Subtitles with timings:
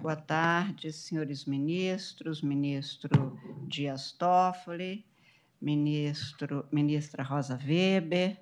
[0.00, 5.04] Boa tarde, senhores ministros, ministro Dias Toffoli,
[5.60, 8.38] ministro, ministra Rosa Weber,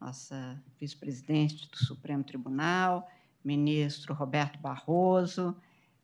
[0.00, 3.10] nossa vice-presidente do Supremo Tribunal,
[3.44, 5.56] ministro Roberto Barroso,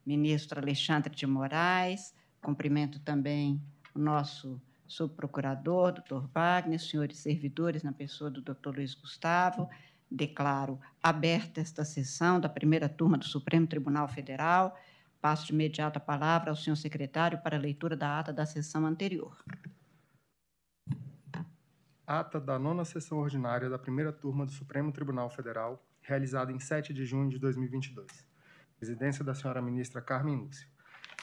[0.04, 2.12] ministro Alexandre de Moraes,
[2.42, 3.62] cumprimento também
[3.94, 9.70] o nosso subprocurador, doutor Wagner, senhores servidores, na pessoa do doutor Luiz Gustavo,
[10.11, 14.79] declaro aberta esta sessão da primeira turma do Supremo Tribunal Federal.
[15.21, 18.86] Passo de imediato a palavra ao senhor secretário para a leitura da ata da sessão
[18.86, 19.36] anterior.
[22.07, 26.95] Ata da nona sessão ordinária da primeira turma do Supremo Tribunal Federal, realizada em 7
[26.95, 28.06] de junho de 2022.
[28.79, 30.67] Presidência da senhora ministra Carmen Lúcia.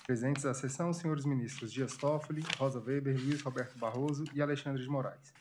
[0.06, 4.88] Presentes à sessão, senhores ministros Dias Toffoli, Rosa Weber, Luiz Roberto Barroso e Alexandre de
[4.88, 5.34] Moraes.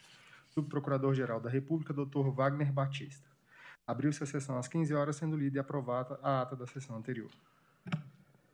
[0.46, 3.33] Subprocurador-Geral da República, doutor Wagner Batista.
[3.86, 7.30] Abriu-se a sessão às 15 horas, sendo lida e aprovada a ata da sessão anterior.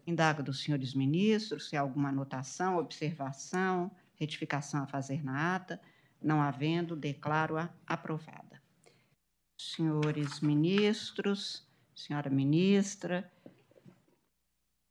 [0.06, 5.80] Indago dos senhores ministros se há alguma anotação, observação, retificação a fazer na ata.
[6.20, 8.60] Não havendo, declaro-a aprovada.
[9.58, 13.30] Senhores ministros, senhora ministra,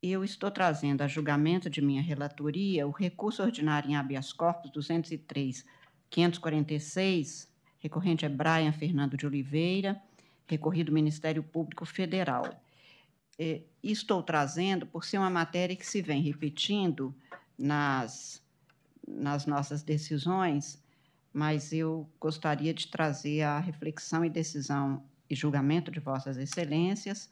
[0.02, 5.66] eu estou trazendo a julgamento de minha relatoria o recurso ordinário em habeas corpus 203
[6.08, 10.00] 546, recorrente é Brian Fernando de Oliveira,
[10.50, 12.44] recorrido Ministério Público Federal.
[13.38, 17.14] É, estou trazendo por ser uma matéria que se vem repetindo
[17.56, 18.42] nas,
[19.06, 20.82] nas nossas decisões,
[21.32, 27.30] mas eu gostaria de trazer a reflexão e decisão e julgamento de Vossas Excelências,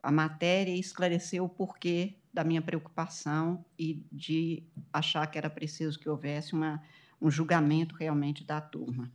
[0.00, 5.98] a matéria e esclarecer o porquê da minha preocupação e de achar que era preciso
[5.98, 6.80] que houvesse uma,
[7.20, 9.10] um julgamento realmente da turma.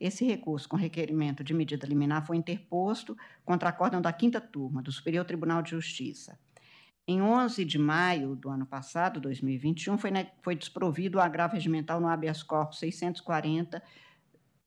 [0.00, 4.92] Esse recurso com requerimento de medida liminar foi interposto contra acórdão da quinta turma do
[4.92, 6.38] Superior Tribunal de Justiça.
[7.06, 10.10] Em 11 de maio do ano passado, 2021, foi,
[10.42, 13.82] foi desprovido o agravo regimental no habeas corpus 640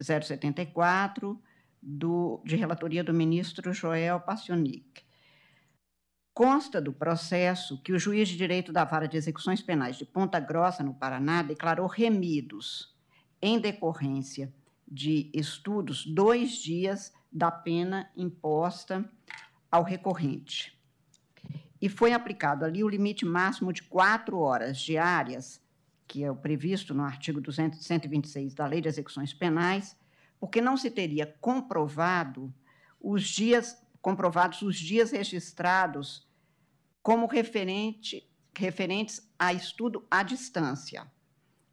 [0.02, 1.40] 074
[1.81, 5.03] do, de relatoria do ministro Joel Passionic.
[6.34, 10.40] Consta do processo que o juiz de direito da Vara de Execuções Penais de Ponta
[10.40, 12.96] Grossa, no Paraná, declarou remidos,
[13.41, 14.52] em decorrência
[14.91, 19.09] de estudos dois dias da pena imposta
[19.72, 20.78] ao recorrente.
[21.81, 25.63] E foi aplicado ali o limite máximo de quatro horas diárias,
[26.06, 29.97] que é o previsto no artigo 226 da Lei de Execuções Penais,
[30.38, 32.53] porque não se teria comprovado
[33.00, 36.28] os dias comprovados os dias registrados
[37.03, 41.09] como referente, referentes a estudo à distância,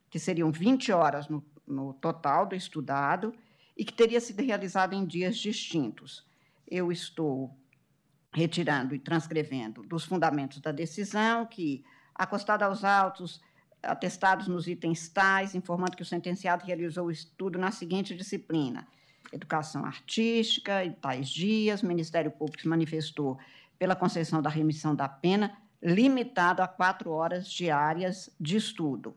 [0.09, 3.33] que seriam 20 horas no no total do estudado
[3.77, 6.25] e que teria sido realizado em dias distintos.
[6.67, 7.55] Eu estou
[8.33, 13.41] retirando e transcrevendo dos fundamentos da decisão que, acostado aos autos
[13.81, 18.87] atestados nos itens tais, informando que o sentenciado realizou o estudo na seguinte disciplina:
[19.31, 23.39] Educação Artística, e tais dias, o Ministério Público se manifestou
[23.77, 29.15] pela concessão da remissão da pena, limitado a quatro horas diárias de estudo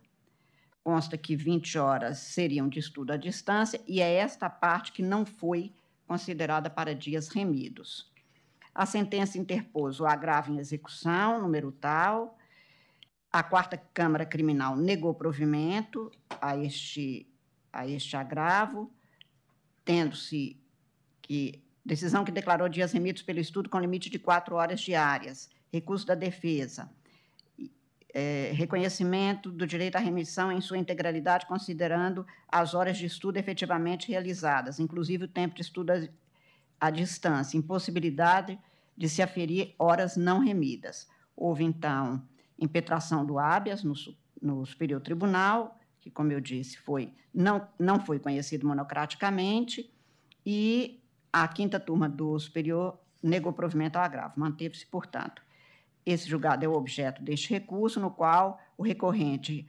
[0.82, 5.24] consta que 20 horas seriam de estudo à distância, e é esta parte que não
[5.24, 5.72] foi
[6.06, 8.10] considerada para dias remidos.
[8.74, 12.38] A sentença interpôs o agravo em execução, número tal.
[13.30, 16.10] A quarta Câmara Criminal negou provimento
[16.40, 17.26] a este,
[17.72, 18.90] a este agravo,
[19.84, 20.58] tendo-se
[21.20, 25.48] que decisão que declarou dias remidos pelo estudo com limite de quatro horas diárias.
[25.72, 26.90] Recurso da defesa
[28.14, 34.10] é, reconhecimento do direito à remissão em sua integralidade, considerando as horas de estudo efetivamente
[34.10, 35.92] realizadas, inclusive o tempo de estudo
[36.80, 38.58] à, distância, impossibilidade
[38.96, 41.08] de se aferir horas não remidas.
[41.34, 42.22] Houve, então,
[42.58, 43.94] impetração do habeas no,
[44.40, 49.90] no Superior Tribunal, que, como eu disse, foi, não, não foi conhecido monocraticamente,
[50.44, 51.00] e
[51.32, 55.40] a quinta turma do Superior negou provimento ao agravo, manteve-se, portanto,
[56.04, 59.66] esse julgado é o objeto deste recurso, no qual o recorrente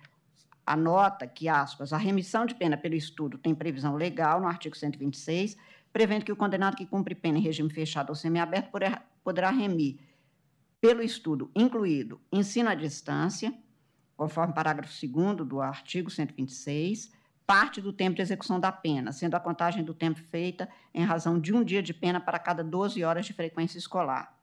[0.65, 5.57] anota que, aspas, a remissão de pena pelo estudo tem previsão legal no artigo 126,
[5.91, 8.71] prevendo que o condenado que cumpre pena em regime fechado ou semiaberto
[9.23, 9.99] poderá remir
[10.81, 13.53] pelo estudo incluído ensino à distância,
[14.17, 17.11] conforme parágrafo 2 do artigo 126,
[17.45, 21.39] parte do tempo de execução da pena, sendo a contagem do tempo feita em razão
[21.39, 24.33] de um dia de pena para cada 12 horas de frequência escolar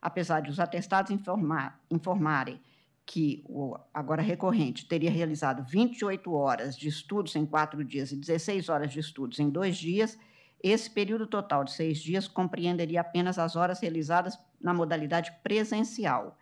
[0.00, 2.60] apesar de os atestados informar, informarem
[3.04, 8.68] que o agora recorrente teria realizado 28 horas de estudos em quatro dias e 16
[8.68, 10.18] horas de estudos em dois dias,
[10.62, 16.36] esse período total de seis dias compreenderia apenas as horas realizadas na modalidade presencial.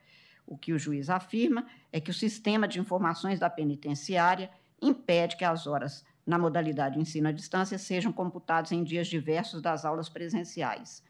[0.47, 4.51] O que o juiz afirma é que o sistema de informações da penitenciária
[4.83, 9.85] impede que as horas na modalidade ensino à distância sejam computadas em dias diversos das
[9.85, 11.05] aulas presenciais.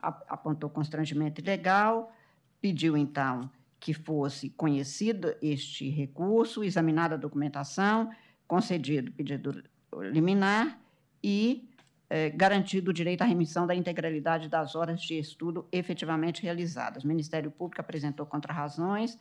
[0.00, 2.12] Apontou constrangimento ilegal,
[2.60, 3.50] pediu então
[3.80, 8.10] que fosse conhecido este recurso, examinada a documentação,
[8.46, 9.62] concedido pedido
[10.10, 10.80] liminar
[11.22, 11.68] e
[12.10, 17.04] eh, garantido o direito à remissão da integralidade das horas de estudo efetivamente realizadas.
[17.04, 19.18] O Ministério Público apresentou contrarrazões,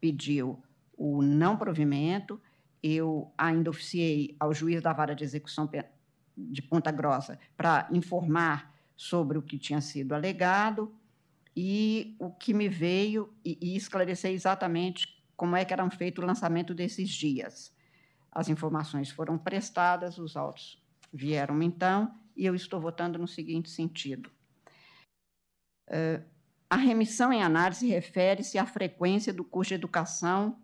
[0.00, 0.62] pediu
[0.96, 2.40] o não provimento.
[2.82, 5.68] Eu ainda oficiei ao juiz da vara de execução
[6.36, 10.94] de Ponta Grossa para informar sobre o que tinha sido alegado
[11.54, 15.06] e o que me veio e, e esclarecer exatamente
[15.36, 17.74] como é que era feito o lançamento desses dias.
[18.32, 20.82] As informações foram prestadas, os autos
[21.12, 24.30] vieram então, e eu estou votando no seguinte sentido.
[25.88, 26.22] Uh,
[26.68, 30.58] a remissão em análise refere-se à frequência do curso de educação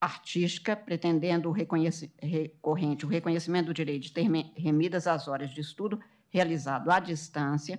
[0.00, 5.98] artística, pretendendo o recorrente o reconhecimento do direito de ter remidas as horas de estudo
[6.34, 7.78] realizado à distância,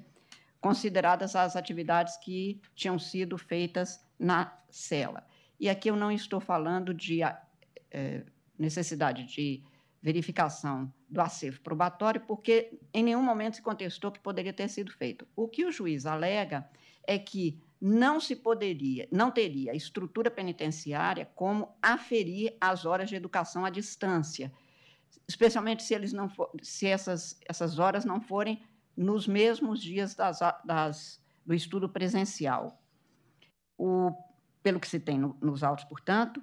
[0.62, 5.28] consideradas as atividades que tinham sido feitas na cela.
[5.60, 8.24] E aqui eu não estou falando de é,
[8.58, 9.62] necessidade de
[10.02, 15.28] verificação do acervo probatório, porque em nenhum momento se contestou que poderia ter sido feito.
[15.36, 16.66] O que o juiz alega
[17.06, 23.66] é que não se poderia, não teria estrutura penitenciária como aferir as horas de educação
[23.66, 24.50] à distância,
[25.28, 28.62] especialmente se eles não for, se essas, essas horas não forem
[28.96, 32.82] nos mesmos dias das, das, do estudo presencial.
[33.78, 34.12] O,
[34.64, 36.42] pelo que se tem no, nos autos, portanto,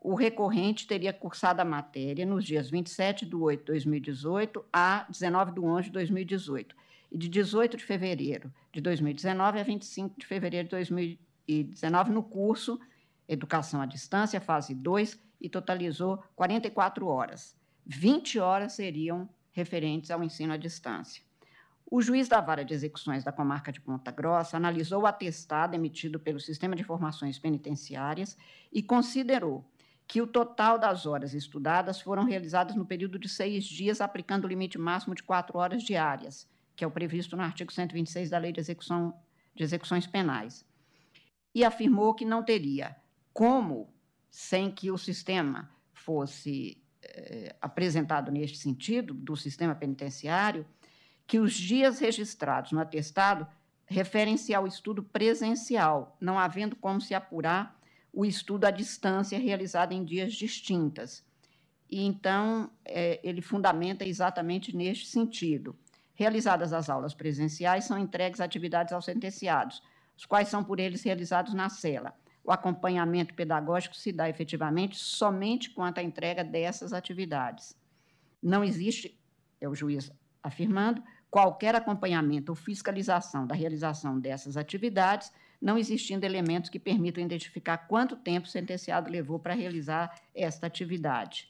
[0.00, 5.52] o recorrente teria cursado a matéria nos dias 27 de 8 de 2018 a 19
[5.52, 6.76] de 11 de 2018,
[7.12, 12.80] e de 18 de fevereiro de 2019 a 25 de fevereiro de 2019 no curso
[13.28, 17.56] Educação à Distância, fase 2, e totalizou 44 horas.
[17.86, 21.22] 20 horas seriam referentes ao ensino à distância.
[21.90, 26.18] O juiz da vara de execuções da comarca de Ponta Grossa analisou o atestado emitido
[26.18, 28.36] pelo Sistema de Informações Penitenciárias
[28.72, 29.70] e considerou
[30.06, 34.48] que o total das horas estudadas foram realizadas no período de seis dias, aplicando o
[34.48, 38.52] limite máximo de quatro horas diárias, que é o previsto no artigo 126 da Lei
[38.52, 39.14] de, Execução,
[39.54, 40.64] de Execuções Penais.
[41.54, 42.96] E afirmou que não teria
[43.32, 43.92] como,
[44.30, 50.66] sem que o sistema fosse eh, apresentado neste sentido, do sistema penitenciário,
[51.26, 53.46] que os dias registrados no atestado
[53.86, 57.78] referem-se ao estudo presencial, não havendo como se apurar
[58.12, 61.24] o estudo à distância realizado em dias distintas.
[61.90, 65.76] E então é, ele fundamenta exatamente neste sentido.
[66.14, 69.82] Realizadas as aulas presenciais, são entregues atividades aos sentenciados,
[70.16, 72.14] os quais são por eles realizados na cela.
[72.44, 77.76] O acompanhamento pedagógico se dá efetivamente somente quanto à entrega dessas atividades.
[78.42, 79.18] Não existe,
[79.60, 80.10] é o juiz
[80.42, 87.78] afirmando, qualquer acompanhamento ou fiscalização da realização dessas atividades, não existindo elementos que permitam identificar
[87.78, 91.48] quanto tempo o sentenciado levou para realizar esta atividade.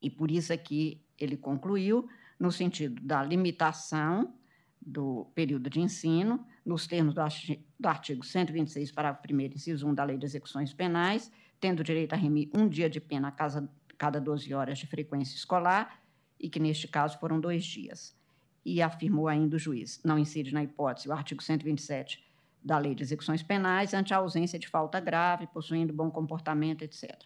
[0.00, 2.08] E por isso aqui ele concluiu,
[2.40, 4.34] no sentido da limitação
[4.80, 10.16] do período de ensino, nos termos do artigo 126, parágrafo 1 inciso 1 da Lei
[10.16, 13.66] de Execuções Penais, tendo direito a remir um dia de pena a
[13.96, 16.00] cada 12 horas de frequência escolar,
[16.38, 18.16] e que neste caso foram dois dias
[18.64, 22.24] e afirmou ainda o juiz, não incide na hipótese o artigo 127
[22.62, 27.20] da Lei de Execuções Penais ante a ausência de falta grave, possuindo bom comportamento, etc.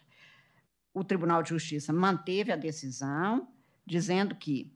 [0.93, 3.47] O Tribunal de Justiça manteve a decisão,
[3.85, 4.73] dizendo que,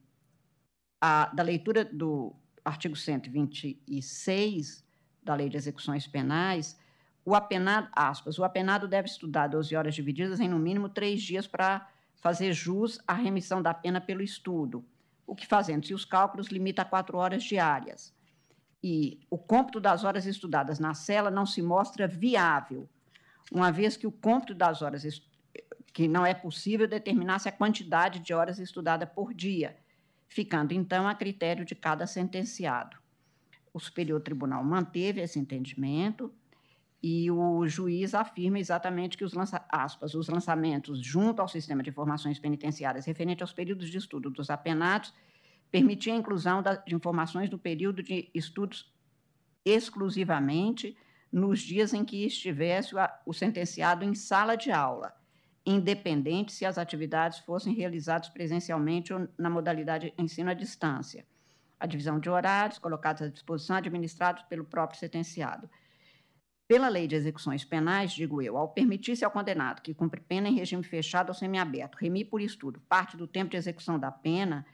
[1.00, 2.32] a, da leitura do
[2.64, 4.84] artigo 126
[5.22, 6.78] da Lei de Execuções Penais,
[7.24, 11.46] o apenado, aspas, o apenado deve estudar 12 horas divididas em no mínimo três dias
[11.46, 14.84] para fazer jus à remissão da pena pelo estudo,
[15.26, 18.14] o que fazendo-se os cálculos limita a quatro horas diárias.
[18.82, 22.88] E o cômputo das horas estudadas na cela não se mostra viável,
[23.50, 25.04] uma vez que o cômputo das horas
[25.92, 29.76] que não é possível determinar-se a quantidade de horas estudadas por dia,
[30.32, 32.96] ficando então a critério de cada sentenciado.
[33.72, 36.32] O Superior Tribunal manteve esse entendimento
[37.02, 41.90] e o juiz afirma exatamente que os, lança, aspas, os lançamentos junto ao sistema de
[41.90, 45.12] informações penitenciárias referente aos períodos de estudo dos apenados
[45.70, 48.90] permitia a inclusão da, de informações do período de estudos
[49.64, 50.96] exclusivamente
[51.30, 55.14] nos dias em que estivesse o, o sentenciado em sala de aula,
[55.64, 61.24] independente se as atividades fossem realizadas presencialmente ou na modalidade ensino à distância.
[61.78, 65.68] A divisão de horários colocados à disposição administrados pelo próprio sentenciado
[66.68, 70.54] Pela lei de execuções penais, digo eu, ao permitir-se ao condenado que cumpre pena em
[70.54, 74.64] regime fechado ou semiaberto, remir por estudo parte do tempo de execução da pena,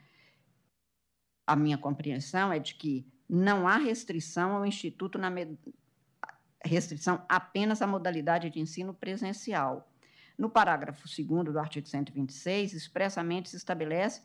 [1.45, 5.31] a minha compreensão é de que não há restrição ao instituto na
[6.63, 9.88] restrição apenas à modalidade de ensino presencial.
[10.39, 14.21] No parágrafo 2 do artigo 126, expressamente se estabelece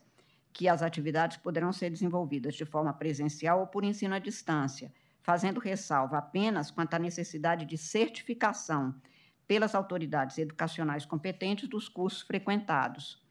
[0.53, 5.59] que as atividades poderão ser desenvolvidas de forma presencial ou por ensino à distância, fazendo
[5.59, 8.95] ressalva apenas quanto à necessidade de certificação
[9.45, 13.21] pelas autoridades educacionais competentes dos cursos frequentados.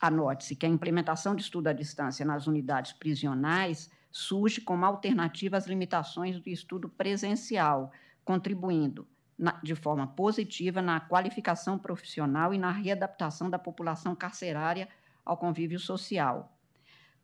[0.00, 5.68] Anote-se que a implementação de estudo à distância nas unidades prisionais surge como alternativa às
[5.68, 7.92] limitações do estudo presencial,
[8.24, 9.06] contribuindo
[9.38, 14.88] na, de forma positiva na qualificação profissional e na readaptação da população carcerária
[15.24, 16.52] ao convívio social.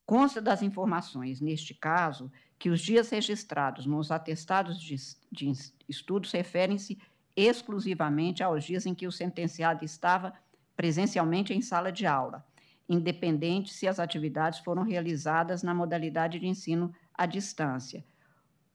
[0.06, 4.96] Consta das informações, neste caso, que os dias registrados nos atestados de,
[5.32, 5.52] de
[5.88, 6.98] estudos referem-se
[7.34, 10.32] exclusivamente aos dias em que o sentenciado estava
[10.76, 12.46] presencialmente em sala de aula,
[12.88, 18.04] independente se as atividades foram realizadas na modalidade de ensino à distância.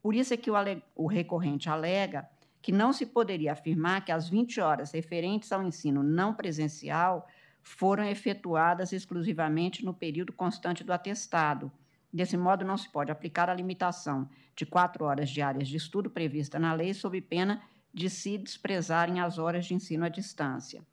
[0.01, 0.55] Por isso é que o,
[0.95, 2.27] o recorrente alega
[2.61, 7.27] que não se poderia afirmar que as 20 horas referentes ao ensino não presencial
[7.61, 11.71] foram efetuadas exclusivamente no período constante do atestado,
[12.11, 16.57] Desse modo, não se pode aplicar a limitação de quatro horas diárias de estudo prevista
[16.57, 17.61] na lei, sob pena
[17.93, 20.83] de se desprezarem as horas de ensino à distância.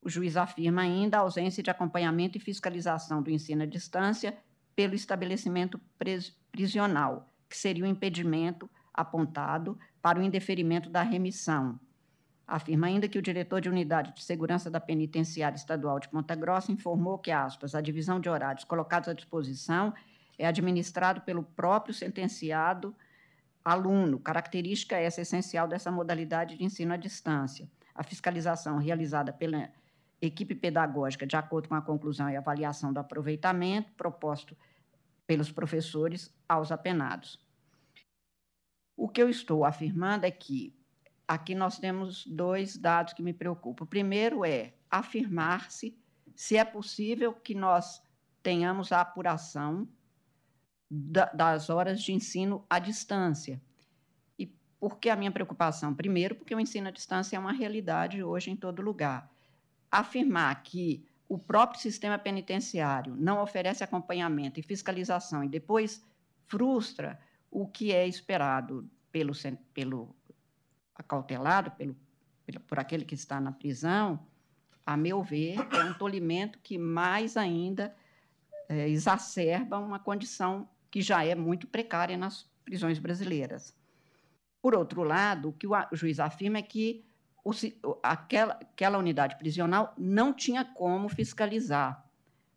[0.00, 4.36] O juiz afirma ainda a ausência de acompanhamento e fiscalização do ensino à distância
[4.74, 5.78] pelo estabelecimento
[6.50, 11.78] prisional, que seria o impedimento apontado para o indeferimento da remissão.
[12.46, 16.72] Afirma ainda que o diretor de unidade de segurança da penitenciária estadual de Ponta Grossa
[16.72, 19.94] informou que, aspas, a divisão de horários colocados à disposição
[20.36, 22.94] é administrado pelo próprio sentenciado
[23.64, 27.70] aluno, característica essa essencial dessa modalidade de ensino à distância.
[27.94, 29.70] A fiscalização realizada pela
[30.20, 34.56] equipe pedagógica, de acordo com a conclusão e avaliação do aproveitamento proposto
[35.26, 37.38] pelos professores aos apenados.
[38.96, 40.74] O que eu estou afirmando é que
[41.26, 43.84] aqui nós temos dois dados que me preocupam.
[43.84, 45.96] O primeiro é afirmar-se
[46.34, 48.02] se é possível que nós
[48.42, 49.88] tenhamos a apuração
[50.90, 53.60] da, das horas de ensino à distância.
[54.38, 54.46] E
[54.78, 55.94] por que a minha preocupação?
[55.94, 59.30] Primeiro, porque o ensino à distância é uma realidade hoje em todo lugar.
[59.90, 66.04] Afirmar que o próprio sistema penitenciário não oferece acompanhamento e fiscalização e depois
[66.46, 67.18] frustra
[67.52, 69.32] o que é esperado pelo,
[69.74, 70.16] pelo
[70.94, 71.94] acautelado, pelo,
[72.66, 74.26] por aquele que está na prisão,
[74.84, 77.94] a meu ver, é um tolimento que mais ainda
[78.68, 83.76] é, exacerba uma condição que já é muito precária nas prisões brasileiras.
[84.60, 87.04] Por outro lado, o que o juiz afirma é que
[87.44, 87.52] o,
[88.02, 92.02] aquela, aquela unidade prisional não tinha como fiscalizar.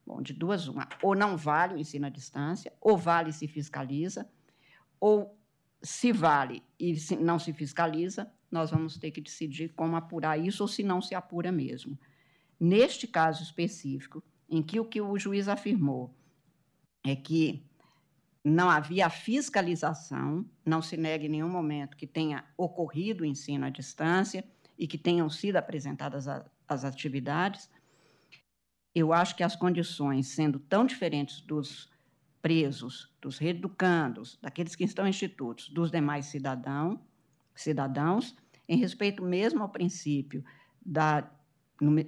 [0.05, 0.87] Bom, de duas, uma.
[1.01, 4.29] Ou não vale o ensino à distância, ou vale se fiscaliza,
[5.05, 5.38] ou
[5.83, 10.63] se vale e se não se fiscaliza, nós vamos ter que decidir como apurar isso
[10.63, 11.95] ou se não se apura mesmo.
[12.59, 16.12] Neste caso específico, em que o que o juiz afirmou
[17.03, 17.63] é que
[18.43, 23.69] não havia fiscalização, não se nega em nenhum momento que tenha ocorrido o ensino à
[23.69, 24.43] distância
[24.75, 26.27] e que tenham sido apresentadas
[26.67, 27.69] as atividades.
[28.95, 31.93] Eu acho que as condições, sendo tão diferentes dos
[32.45, 37.03] presos, dos reeducandos, daqueles que estão em institutos, dos demais cidadão,
[37.55, 38.35] cidadãos,
[38.69, 40.45] em respeito mesmo ao princípio
[40.85, 41.27] da,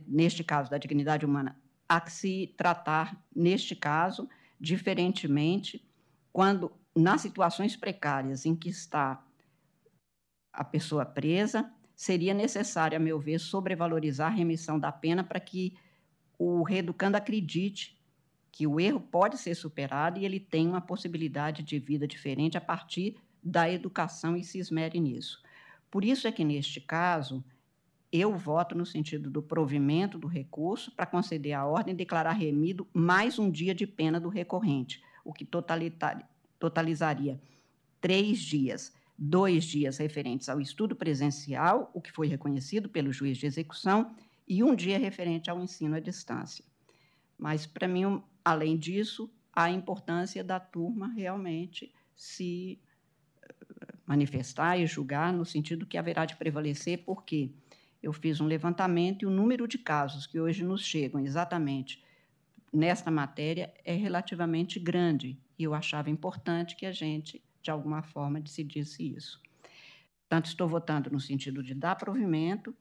[0.08, 4.30] neste caso, da dignidade humana, a que se tratar, neste caso,
[4.60, 5.84] diferentemente
[6.32, 9.26] quando nas situações precárias em que está
[10.54, 15.76] a pessoa presa, seria necessário, a meu ver, sobrevalorizar a remissão da pena para que
[16.38, 17.97] o reeducando acredite
[18.58, 22.62] que o erro pode ser superado e ele tem uma possibilidade de vida diferente a
[22.62, 25.44] partir da educação e se esmere nisso.
[25.92, 27.46] Por isso é que, neste caso,
[28.12, 32.88] eu voto no sentido do provimento do recurso para conceder a ordem e declarar remido
[32.92, 35.48] mais um dia de pena do recorrente, o que
[36.60, 37.40] totalizaria
[38.02, 43.46] três dias, dois dias referentes ao estudo presencial, o que foi reconhecido pelo juiz de
[43.46, 44.16] execução,
[44.48, 46.66] e um dia referente ao ensino à distância.
[47.38, 52.80] Mas, para mim, além disso, a importância da turma realmente se
[53.42, 53.56] eh,
[54.06, 57.52] manifestar e julgar no sentido que haverá de prevalecer, porque
[58.02, 62.02] eu fiz um levantamento e o número de casos que hoje nos chegam exatamente
[62.72, 68.40] nesta matéria é relativamente grande, e eu achava importante que a gente, de alguma forma,
[68.40, 69.42] decidisse isso.
[70.22, 72.74] Portanto, estou votando no sentido de dar provimento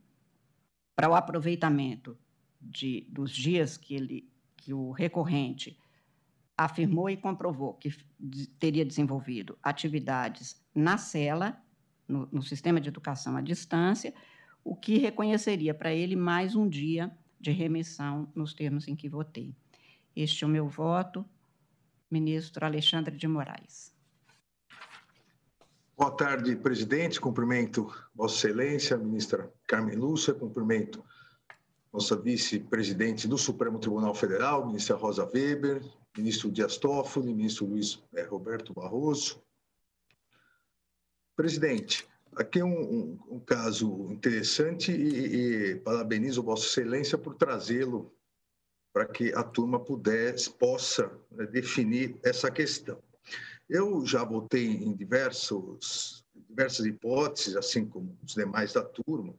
[0.95, 2.17] para o aproveitamento
[2.61, 4.29] de, dos dias que, ele,
[4.67, 5.79] que o recorrente
[6.59, 7.89] afirmou e comprovou que
[8.59, 11.57] teria desenvolvido atividades na cela,
[12.09, 14.13] no, no sistema de educação à distância,
[14.65, 19.55] o que reconheceria para ele mais um dia de remissão nos termos em que votei.
[20.17, 21.25] Este é o meu voto,
[22.11, 23.95] ministro Alexandre de Moraes.
[25.97, 27.21] Boa tarde, presidente.
[27.21, 30.35] Cumprimento Vossa Excelência, ministra Carmen Lúcia.
[30.35, 31.05] Cumprimento
[31.93, 35.83] nossa vice-presidente do Supremo Tribunal Federal, ministra Rosa Weber,
[36.17, 39.43] ministro Dias Toffoli, ministro Luiz eh, Roberto Barroso.
[41.35, 48.13] Presidente, aqui é um, um, um caso interessante e, e parabenizo Vossa Excelência por trazê-lo
[48.93, 52.99] para que a turma pudesse, possa né, definir essa questão.
[53.69, 59.35] Eu já votei em diversos, diversas hipóteses, assim como os demais da turma,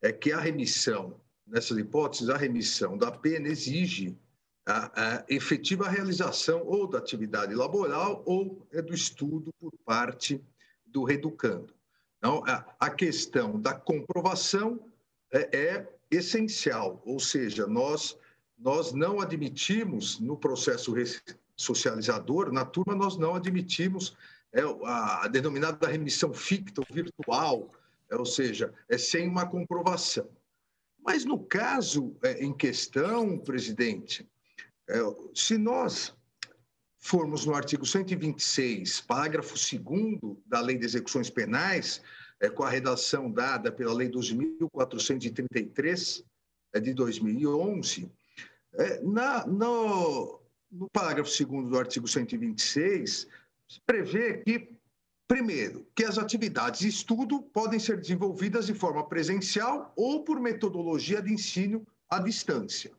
[0.00, 4.16] é que a remissão, nessas hipóteses, a remissão da pena exige
[4.66, 10.42] a, a efetiva realização ou da atividade laboral ou é do estudo por parte
[10.84, 11.72] do reeducando.
[12.18, 14.80] Então, a, a questão da comprovação
[15.32, 18.18] é, é essencial, ou seja, nós,
[18.58, 20.92] nós não admitimos no processo
[21.56, 24.16] socializador, na turma nós não admitimos
[24.52, 27.70] é, a denominada remissão ficta ou virtual,
[28.10, 30.28] é, ou seja, é sem uma comprovação.
[31.06, 34.28] Mas no caso é, em questão, presidente,
[34.88, 34.98] é,
[35.32, 36.12] se nós
[36.98, 39.78] formos no artigo 126, parágrafo 2
[40.44, 42.02] da Lei de Execuções Penais,
[42.40, 46.24] é, com a redação dada pela Lei 12.433
[46.74, 48.10] é, de 2011,
[48.74, 53.28] é, na, no, no parágrafo 2 do artigo 126,
[53.86, 54.75] prevê que,
[55.26, 61.20] primeiro, que as atividades de estudo podem ser desenvolvidas de forma presencial ou por metodologia
[61.20, 62.92] de ensino à distância.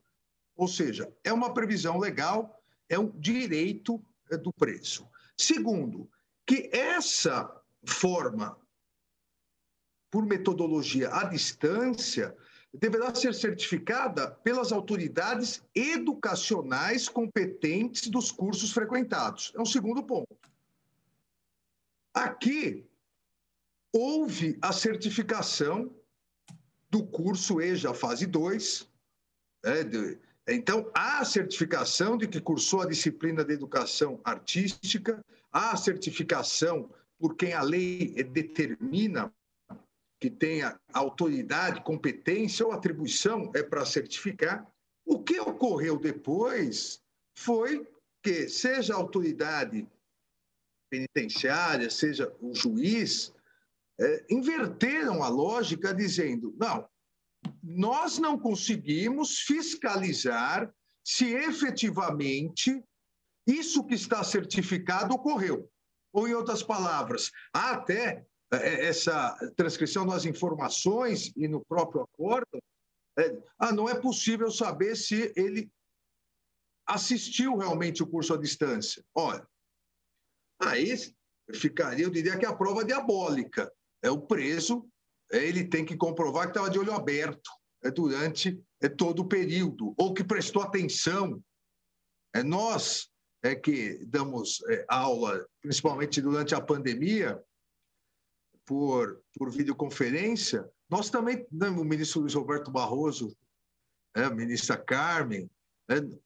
[0.56, 4.02] Ou seja, é uma previsão legal, é um direito
[4.32, 5.08] é, do preço.
[5.38, 6.10] Segundo,
[6.46, 7.50] que essa
[7.86, 8.58] forma
[10.10, 12.36] por metodologia à distância
[12.74, 19.52] deverá ser certificada pelas autoridades educacionais competentes dos cursos frequentados.
[19.56, 20.28] É um segundo ponto.
[22.18, 22.84] Aqui,
[23.94, 25.96] houve a certificação
[26.90, 28.90] do curso EJA fase 2.
[29.64, 35.74] Né, de, então, há a certificação de que cursou a disciplina de educação artística, há
[35.74, 39.32] a certificação por quem a lei determina
[40.20, 44.66] que tenha autoridade, competência ou atribuição é para certificar.
[45.06, 47.00] O que ocorreu depois
[47.38, 47.88] foi
[48.24, 49.88] que, seja a autoridade
[50.90, 53.34] penitenciária, seja o juiz,
[54.00, 56.88] é, inverteram a lógica dizendo: não,
[57.64, 60.72] nós não conseguimos fiscalizar
[61.04, 62.84] se efetivamente
[63.48, 65.70] isso que está certificado ocorreu.
[66.14, 72.02] Ou, em outras palavras, há até é, é, essa transcrição das informações e no próprio
[72.02, 72.62] acordo,
[73.18, 75.70] é, ah, não é possível saber se ele
[76.86, 79.04] assistiu realmente o curso à distância.
[79.14, 79.46] Olha,
[80.60, 80.94] aí
[81.54, 83.72] ficaria, eu diria que é a prova diabólica.
[84.02, 84.88] É o preso,
[85.32, 87.50] é, ele tem que comprovar que estava de olho aberto
[87.84, 88.62] é, durante
[88.98, 91.42] todo o período, ou que prestou atenção.
[92.34, 93.10] É, nós
[93.44, 97.42] é que damos aula, principalmente durante a pandemia,
[98.66, 103.36] por, por videoconferência, nós também, né, o ministro Luiz Roberto Barroso,
[104.14, 105.50] a ministra Carmen,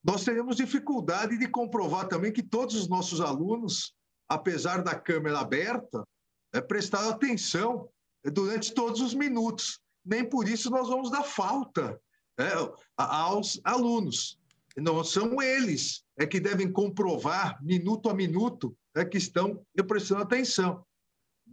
[0.03, 3.93] nós teremos dificuldade de comprovar também que todos os nossos alunos,
[4.33, 6.05] apesar da câmera aberta,
[6.53, 7.89] né, prestaram atenção
[8.23, 9.79] né, durante todos os minutos.
[10.05, 11.99] Nem por isso nós vamos dar falta
[12.37, 12.49] né,
[12.97, 14.39] aos alunos.
[14.77, 20.85] Não são eles é que devem comprovar minuto a minuto é, que estão prestando atenção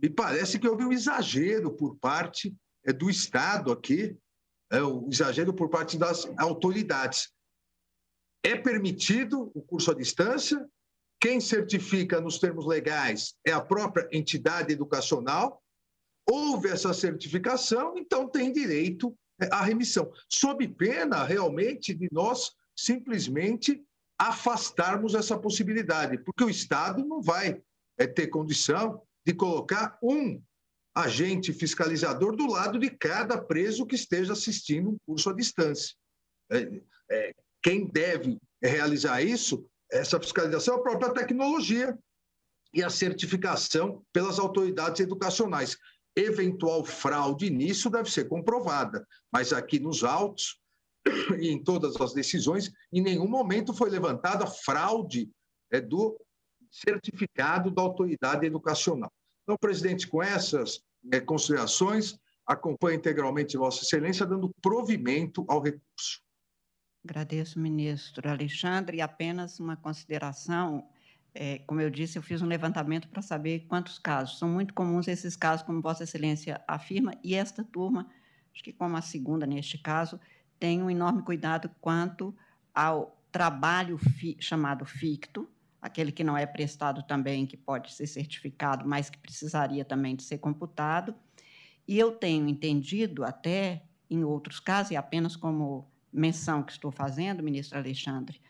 [0.00, 4.16] me parece que houve um exagero por parte é, do Estado aqui,
[4.70, 7.32] é, um exagero por parte das autoridades.
[8.44, 10.64] É permitido o curso à distância,
[11.20, 15.62] quem certifica nos termos legais é a própria entidade educacional,
[16.28, 19.16] houve essa certificação, então tem direito
[19.50, 23.82] à remissão, sob pena realmente de nós simplesmente
[24.18, 27.60] afastarmos essa possibilidade, porque o Estado não vai
[27.96, 30.42] é, ter condição de colocar um
[30.94, 35.94] agente fiscalizador do lado de cada preso que esteja assistindo um curso à distância.
[36.50, 41.98] É, é, quem deve realizar isso, essa fiscalização, é a própria tecnologia
[42.72, 45.76] e a certificação pelas autoridades educacionais.
[46.16, 49.06] eventual fraude nisso deve ser comprovada.
[49.32, 50.60] Mas aqui nos autos
[51.40, 55.30] e em todas as decisões, em nenhum momento foi levantada fraude
[55.70, 56.18] é, do
[56.70, 59.12] certificado da autoridade educacional.
[59.42, 60.80] Então, presidente, com essas
[61.12, 66.20] é, considerações, acompanha integralmente Vossa Excelência, dando provimento ao recurso.
[67.04, 68.98] Agradeço, ministro Alexandre.
[68.98, 70.88] E apenas uma consideração.
[71.34, 74.38] É, como eu disse, eu fiz um levantamento para saber quantos casos.
[74.38, 78.08] São muito comuns esses casos, como Vossa Excelência afirma, e esta turma,
[78.52, 80.18] acho que como a segunda neste caso,
[80.58, 82.34] tem um enorme cuidado quanto
[82.74, 85.48] ao trabalho fi, chamado ficto,
[85.80, 90.24] aquele que não é prestado também, que pode ser certificado, mas que precisaria também de
[90.24, 91.14] ser computado.
[91.86, 97.42] E eu tenho entendido até, em outros casos, e apenas como menção que estou fazendo,
[97.42, 98.40] ministro Alexandre,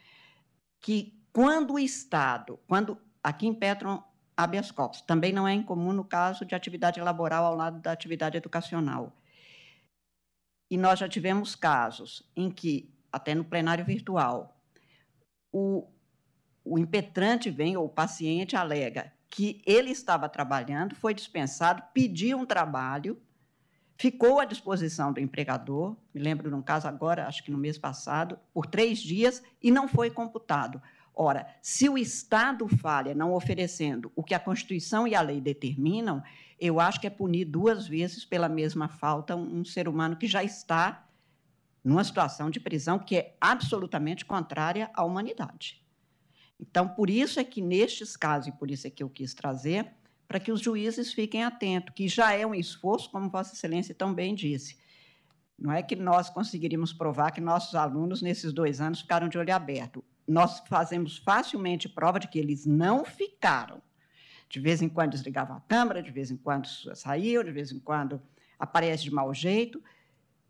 [0.81, 4.02] que quando o Estado, quando aqui em Petron
[4.37, 8.37] habeas corpus, também não é incomum no caso de atividade laboral ao lado da atividade
[8.37, 9.16] educacional.
[10.70, 14.61] E nós já tivemos casos em que, até no plenário virtual,
[15.52, 15.88] o,
[16.64, 22.46] o impetrante vem, ou o paciente alega que ele estava trabalhando, foi dispensado, pediu um
[22.46, 23.20] trabalho,
[23.98, 27.76] ficou à disposição do empregador, me lembro de um caso agora, acho que no mês
[27.76, 30.80] passado, por três dias e não foi computado.
[31.12, 36.22] Ora, se o Estado falha não oferecendo o que a Constituição e a lei determinam,
[36.61, 40.44] eu acho que é punir duas vezes pela mesma falta um, ser humano que já
[40.44, 41.04] está
[41.82, 45.82] numa situação de prisão que é absolutamente contrária à humanidade.
[46.61, 49.92] Então, por isso é que nestes casos, e por isso é que eu quis trazer,
[50.29, 54.35] para que os juízes fiquem atentos, que já é um esforço, como Vossa Excelência também
[54.35, 54.77] disse.
[55.59, 59.55] Não é que nós conseguiríamos provar que nossos alunos, nesses dois anos, ficaram de olho
[59.55, 60.05] aberto.
[60.27, 63.81] Nós fazemos facilmente prova de que eles não ficaram.
[64.51, 67.81] De vez em quando desligavam a câmera, de vez em quando saíam, de vez em
[67.81, 68.21] quando
[68.59, 69.83] aparece de mau jeito.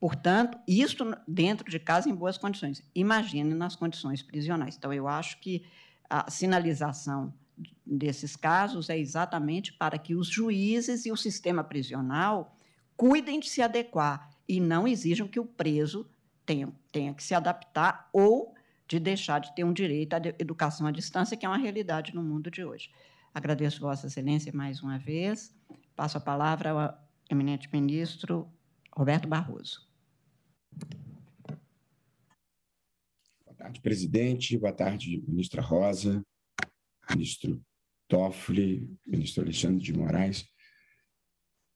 [0.00, 2.82] Portanto, isto dentro de casa em boas condições.
[2.94, 4.76] Imagine nas condições prisionais.
[4.76, 5.64] Então, eu acho que
[6.10, 7.32] a sinalização
[7.84, 12.56] desses casos é exatamente para que os juízes e o sistema prisional
[12.96, 16.08] cuidem de se adequar e não exijam que o preso
[16.44, 18.54] tenha, tenha que se adaptar ou
[18.86, 22.22] de deixar de ter um direito à educação à distância, que é uma realidade no
[22.22, 22.90] mundo de hoje.
[23.34, 25.54] Agradeço Vossa Excelência mais uma vez.
[25.94, 28.50] Passo a palavra ao eminente ministro
[28.96, 29.86] Roberto Barroso.
[33.44, 34.56] Boa tarde, presidente.
[34.56, 36.24] Boa tarde, ministra Rosa,
[37.10, 37.62] ministro
[38.08, 40.44] Toffoli, ministro Alexandre de Moraes.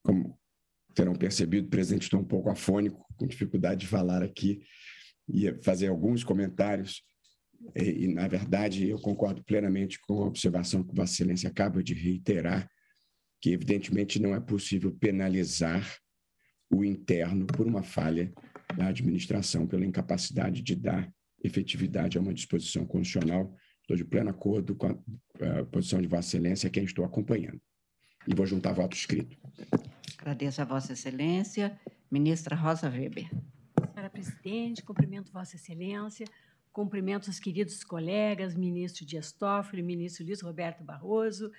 [0.03, 0.39] Como
[0.95, 4.63] terão percebido, o presidente está um pouco afônico, com dificuldade de falar aqui
[5.29, 7.03] e fazer alguns comentários.
[7.77, 12.69] E, na verdade, eu concordo plenamente com a observação que Vossa Excelência acaba de reiterar,
[13.41, 15.97] que evidentemente não é possível penalizar
[16.71, 18.33] o interno por uma falha
[18.77, 21.13] da administração, pela incapacidade de dar
[21.45, 26.29] efetividade a uma disposição constitucional Estou de pleno acordo com a, a posição de Vossa
[26.29, 27.61] Excelência, quem estou acompanhando.
[28.27, 29.37] E vou juntar voto escrito.
[30.19, 31.79] Agradeço a Vossa Excelência.
[32.11, 33.31] Ministra Rosa Weber.
[33.93, 36.27] Senhora Presidente, cumprimento Vossa Excelência,
[36.71, 41.51] cumprimento os queridos colegas, ministro Dias Toffoli, ministro Luiz Roberto Barroso,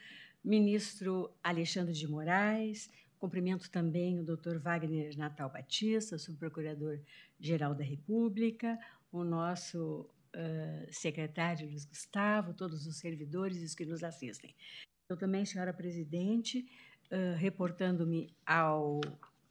[0.43, 8.77] ministro Alexandre de Moraes, cumprimento também o doutor Wagner Natal Batista, subprocurador-geral da República,
[9.11, 10.07] o nosso
[10.89, 14.55] secretário Luiz Gustavo, todos os servidores e os que nos assistem.
[15.09, 16.65] Eu também, senhora presidente,
[17.11, 19.01] uh, reportando-me ao,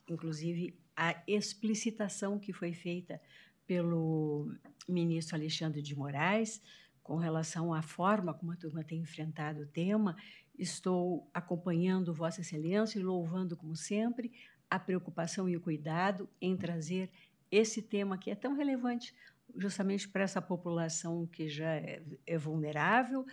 [0.08, 3.20] inclusive, a explicitação que foi feita
[3.66, 4.52] pelo
[4.88, 6.60] ministro Alexandre de Moraes
[7.02, 10.16] com relação à forma como a turma tem enfrentado o tema.
[10.58, 14.32] Estou acompanhando Vossa Excelência e louvando, como sempre,
[14.70, 17.10] a preocupação e o cuidado em trazer
[17.50, 19.14] esse tema que é tão relevante
[19.56, 23.26] justamente para essa população que já é, é vulnerável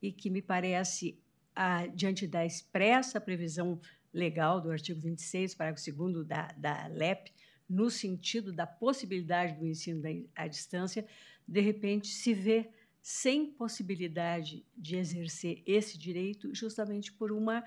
[0.00, 1.18] e que me parece,
[1.54, 3.80] a, diante da expressa previsão
[4.12, 7.32] legal do artigo 26, parágrafo 2 da, da LEP,
[7.68, 10.02] no sentido da possibilidade do ensino
[10.34, 11.06] à distância,
[11.46, 12.70] de repente se vê
[13.02, 17.62] sem possibilidade de exercer esse direito justamente por uma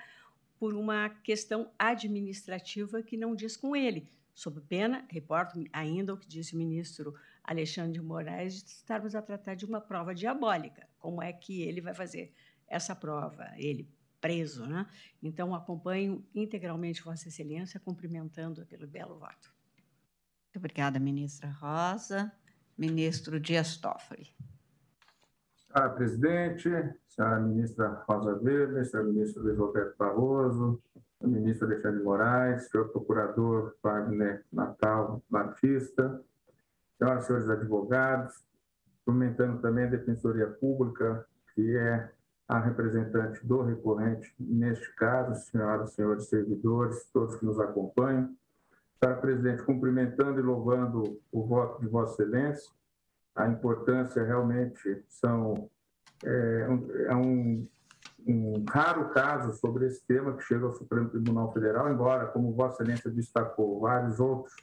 [0.59, 6.27] por uma questão administrativa que não diz com ele, sob pena, reporto ainda o que
[6.27, 7.13] disse o ministro
[7.47, 10.85] Alexandre de Moraes de estarmos a tratar de uma prova diabólica.
[10.99, 12.33] Como é que ele vai fazer
[12.67, 13.47] essa prova?
[13.55, 14.85] Ele preso, né?
[15.23, 19.55] Então, acompanho integralmente Vossa Excelência, cumprimentando pelo belo voto.
[20.45, 22.31] Muito obrigada, ministra Rosa.
[22.77, 24.27] Ministro Dias Toffoli.
[25.55, 26.69] Senhora presidente,
[27.07, 30.81] senhora ministra Rosa Weber, senhor ministro Luiz Roberto Barroso,
[31.21, 36.21] ministro Alexandre de Moraes, senhor procurador Wagner Natal Batista,
[36.97, 38.45] senhoras e senhores advogados,
[39.05, 42.11] cumprimentando também a Defensoria Pública, que é
[42.47, 48.35] a representante do recorrente neste caso, senhoras e senhores servidores, todos que nos acompanham.
[48.99, 52.71] Senhora Presidente, cumprimentando e louvando o voto de Vossa Excelência.
[53.35, 55.69] A importância realmente são
[56.25, 56.67] é,
[57.09, 57.67] é um,
[58.25, 62.81] um raro caso sobre esse tema que chega ao Supremo Tribunal Federal, embora, como Vossa
[62.81, 64.55] Excelência destacou, vários outros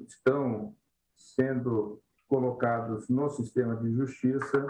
[0.00, 0.74] estão
[1.16, 4.66] sendo colocados no sistema de justiça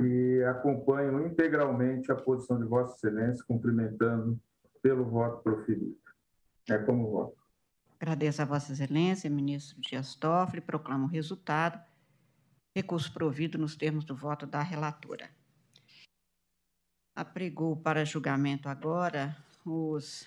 [0.00, 4.40] e acompanho integralmente a posição de Vossa Excelência, cumprimentando
[4.82, 5.96] pelo voto proferido.
[6.68, 7.40] É como voto.
[7.98, 11.82] Agradeço a Vossa Excelência, ministro Dias Toffoli, proclamo o resultado.
[12.74, 15.28] Recurso provido nos termos do voto da relatora.
[17.14, 20.26] Apregou para julgamento agora os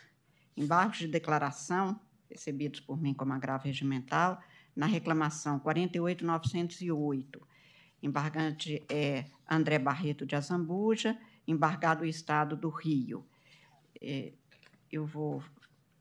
[0.56, 4.42] embargos de declaração recebidos por mim como agravo regimental
[4.76, 7.48] na reclamação 48908.
[8.02, 13.26] Embargante é André Barreto de Azambuja, embargado o Estado do Rio.
[14.02, 14.34] É,
[14.92, 15.44] eu vou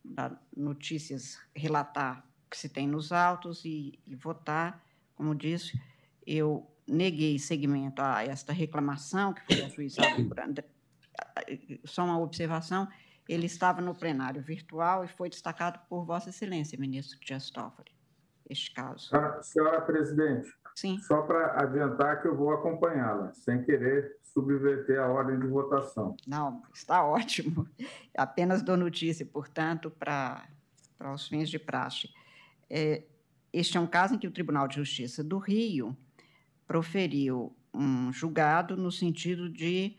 [0.04, 4.84] dar notícias, relatar o que se tem nos autos e, e votar.
[5.14, 5.80] Como disse,
[6.26, 10.64] eu neguei seguimento a esta reclamação que foi ajuizada por André.
[11.84, 12.88] Só uma observação,
[13.28, 17.92] ele estava no plenário virtual e foi destacado por Vossa Excelência, ministro Dias Toffoli,
[18.48, 19.08] este caso.
[19.08, 20.98] Senhora, senhora presidente, Sim.
[21.00, 26.16] Só para adiantar que eu vou acompanhá-la, sem querer subverter a ordem de votação.
[26.26, 27.68] Não, está ótimo.
[28.16, 30.48] Apenas dou notícia, portanto, para,
[30.96, 32.08] para os fins de praxe.
[32.70, 33.02] É,
[33.52, 35.96] este é um caso em que o Tribunal de Justiça do Rio
[36.66, 39.96] proferiu um julgado no sentido de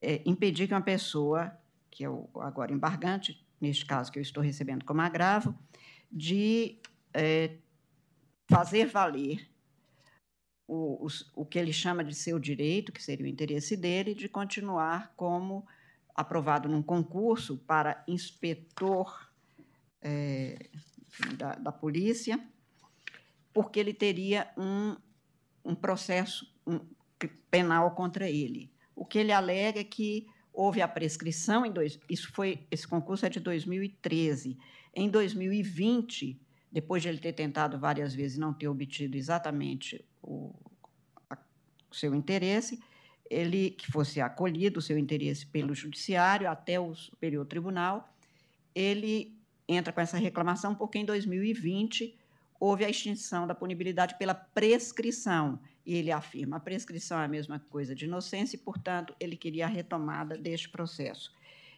[0.00, 1.52] é, impedir que uma pessoa,
[1.90, 5.52] que é o agora embargante, neste caso que eu estou recebendo como agravo,
[6.10, 6.80] de
[7.18, 7.56] é,
[8.48, 9.50] fazer valer
[10.68, 14.28] o, o, o que ele chama de seu direito, que seria o interesse dele, de
[14.28, 15.66] continuar como
[16.14, 19.28] aprovado num concurso para inspetor
[20.00, 20.70] é,
[21.36, 22.38] da, da, polícia,
[23.52, 24.96] porque ele teria um,
[25.64, 26.78] um processo um,
[27.50, 28.70] penal contra ele.
[28.94, 33.26] O que ele alega é que houve a prescrição em dois, isso foi esse concurso
[33.26, 34.56] é de 2013.
[34.94, 40.54] Em 2020, depois de ele ter tentado várias vezes e não ter obtido exatamente o,
[41.30, 41.36] a,
[41.90, 42.78] o seu interesse,
[43.30, 48.12] ele que fosse acolhido o seu interesse pelo judiciário até o Superior Tribunal,
[48.74, 49.36] ele
[49.68, 52.16] entra com essa reclamação porque em 2020
[52.60, 57.58] houve a extinção da punibilidade pela prescrição e ele afirma a prescrição é a mesma
[57.70, 61.32] coisa de inocência e, portanto, ele queria a retomada deste processo.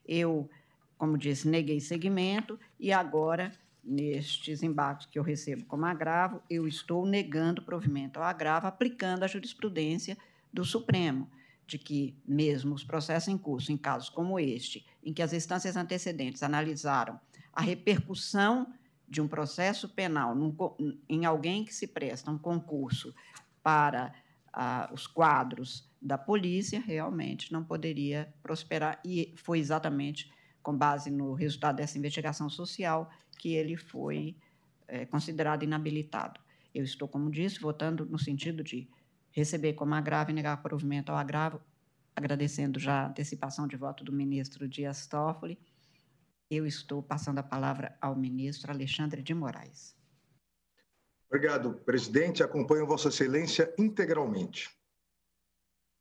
[0.05, 0.51] Eu,
[0.99, 7.07] como disse, neguei seguimento e agora nestes embargos que eu recebo como agravo, eu estou
[7.07, 10.17] negando provimento ao agravo, aplicando a jurisprudência
[10.53, 11.31] do Supremo,
[11.67, 15.77] de que, mesmo os processos em curso, em casos como este, em que as instâncias
[15.77, 17.19] antecedentes analisaram
[17.53, 18.73] a repercussão
[19.09, 20.55] de um processo penal num,
[21.09, 23.15] em alguém que se presta um concurso
[23.63, 24.13] para
[24.53, 31.33] ah, os quadros da polícia, realmente não poderia prosperar, e foi exatamente com base no
[31.35, 34.37] resultado dessa investigação social que ele foi
[34.87, 36.41] é, considerado inabilitado.
[36.75, 38.89] Eu estou, como disse, votando no sentido de
[39.31, 41.61] receber como agravo e negar provimento ao agravo,
[42.15, 45.59] agradecendo já a antecipação de voto do ministro Dias Toffoli.
[46.51, 49.97] Eu estou passando a palavra ao ministro Alexandre de Moraes.
[51.29, 52.43] Obrigado, presidente.
[52.43, 54.69] Acompanho Vossa Excelência integralmente.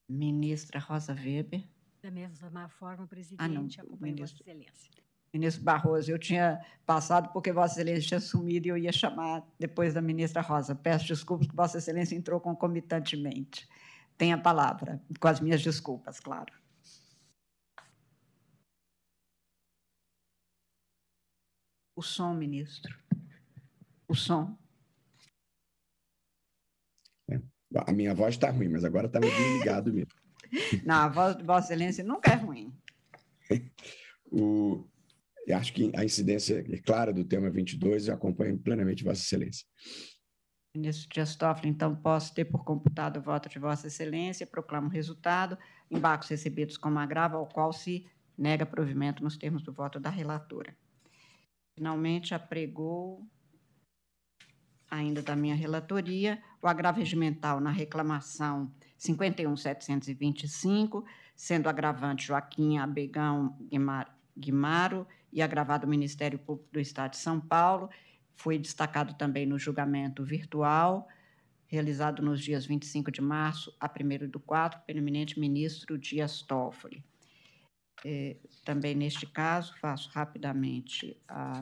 [0.10, 1.64] Ministra Rosa Weber.
[2.02, 4.44] Da mesma forma, presidente, ah, não, acompanho ministro.
[4.44, 5.00] Vossa Excelência
[5.34, 6.12] ministro Barroso.
[6.12, 10.42] Eu tinha passado porque Vossa Excelência tinha sumido e eu ia chamar depois da ministra
[10.42, 10.76] Rosa.
[10.76, 13.68] Peço desculpas que Vossa Excelência entrou concomitantemente.
[14.18, 16.54] Tem a palavra, com as minhas desculpas, claro.
[21.96, 22.98] O som, ministro.
[24.08, 24.58] O som.
[27.30, 27.42] É,
[27.76, 30.19] a minha voz está ruim, mas agora está bem ligado mesmo.
[30.86, 32.74] Não, a voz de Vossa Excelência nunca é ruim.
[34.32, 34.86] o,
[35.54, 39.66] acho que a incidência é clara do tema 22 eu acompanho plenamente Vossa Excelência.
[40.76, 44.92] Ministro Dias Toffoli, então posso ter por computado o voto de Vossa Excelência, proclamo o
[44.92, 45.58] resultado,
[45.90, 48.06] embargos recebidos como agravo, ao qual se
[48.38, 50.78] nega provimento nos termos do voto da relatora.
[51.76, 53.28] Finalmente, apregou,
[54.90, 61.04] ainda da minha relatoria, o agravo regimental na reclamação 51.725,
[61.36, 63.58] sendo agravante Joaquim Abegão
[64.38, 67.90] Guimaro e agravado o Ministério Público do Estado de São Paulo.
[68.36, 71.08] Foi destacado também no julgamento virtual,
[71.68, 77.04] realizado nos dias 25 de março a 1 do 4, pelo eminente ministro Dias Toffoli.
[78.06, 81.62] É, também neste caso, faço rapidamente a,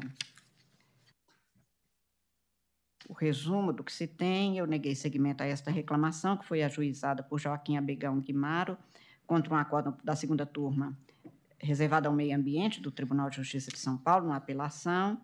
[3.08, 4.58] o resumo do que se tem.
[4.58, 8.78] Eu neguei seguimento a esta reclamação, que foi ajuizada por Joaquim Abegão Guimaro,
[9.26, 10.98] contra um acordo da segunda turma
[11.60, 15.20] reservado ao meio ambiente do Tribunal de Justiça de São Paulo, numa apelação.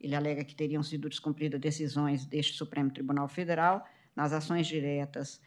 [0.00, 5.40] Ele alega que teriam sido descumpridas decisões deste Supremo Tribunal Federal nas ações diretas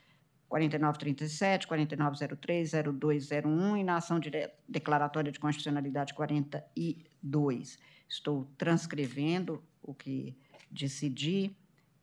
[0.48, 4.20] 4937, 4903, 0201 e na ação
[4.68, 7.78] declaratória de constitucionalidade 42.
[8.08, 10.38] Estou transcrevendo o que
[10.70, 11.56] decidi,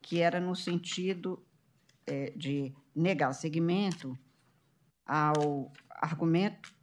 [0.03, 1.43] que era no sentido
[2.05, 4.15] é, de negar seguimento
[5.05, 6.73] ao argumento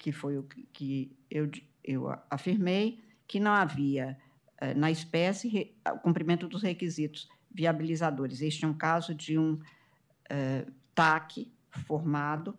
[0.00, 1.50] que foi o que eu,
[1.84, 4.16] eu afirmei, que não havia
[4.58, 8.40] é, na espécie o cumprimento dos requisitos viabilizadores.
[8.40, 9.60] Este é um caso de um
[10.28, 11.52] é, TAC
[11.86, 12.58] formado,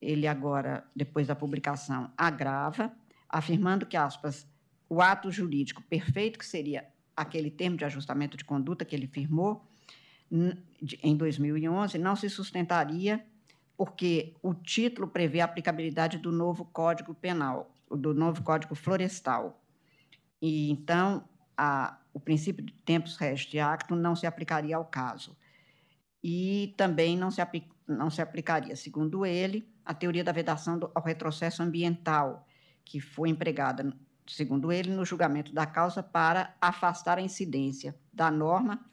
[0.00, 2.92] ele agora, depois da publicação, agrava,
[3.28, 4.46] afirmando que, aspas,
[4.88, 6.86] o ato jurídico perfeito, que seria
[7.16, 9.64] aquele termo de ajustamento de conduta que ele firmou
[10.30, 13.24] em 2011, não se sustentaria
[13.76, 19.62] porque o título prevê a aplicabilidade do novo Código Penal, do novo Código Florestal.
[20.40, 25.36] E então a, o princípio de tempus regis acto não se aplicaria ao caso
[26.22, 27.40] e também não se,
[27.86, 32.46] não se aplicaria, segundo ele, a teoria da vedação do, ao retrocesso ambiental,
[32.84, 33.92] que foi empregada,
[34.28, 38.84] segundo ele, no julgamento da causa para afastar a incidência da norma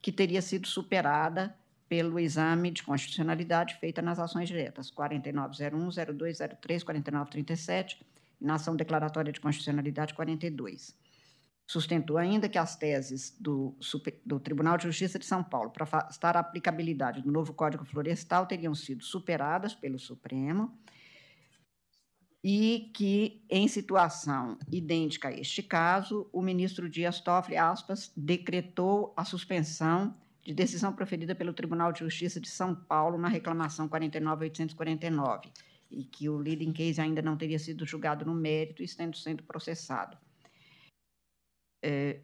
[0.00, 1.56] que teria sido superada
[1.88, 8.04] pelo exame de constitucionalidade feita nas ações diretas 4901, 0203, 4937
[8.40, 10.96] e na ação declaratória de constitucionalidade 42.
[11.66, 13.76] Sustentou ainda que as teses do,
[14.24, 18.46] do Tribunal de Justiça de São Paulo para afastar a aplicabilidade do novo Código Florestal
[18.46, 20.78] teriam sido superadas pelo Supremo
[22.48, 29.24] e que, em situação idêntica a este caso, o ministro Dias Toffoli, aspas, decretou a
[29.24, 35.50] suspensão de decisão proferida pelo Tribunal de Justiça de São Paulo na reclamação 49.849,
[35.90, 40.16] e que o leading case ainda não teria sido julgado no mérito, estando sendo processado.
[41.82, 42.20] É,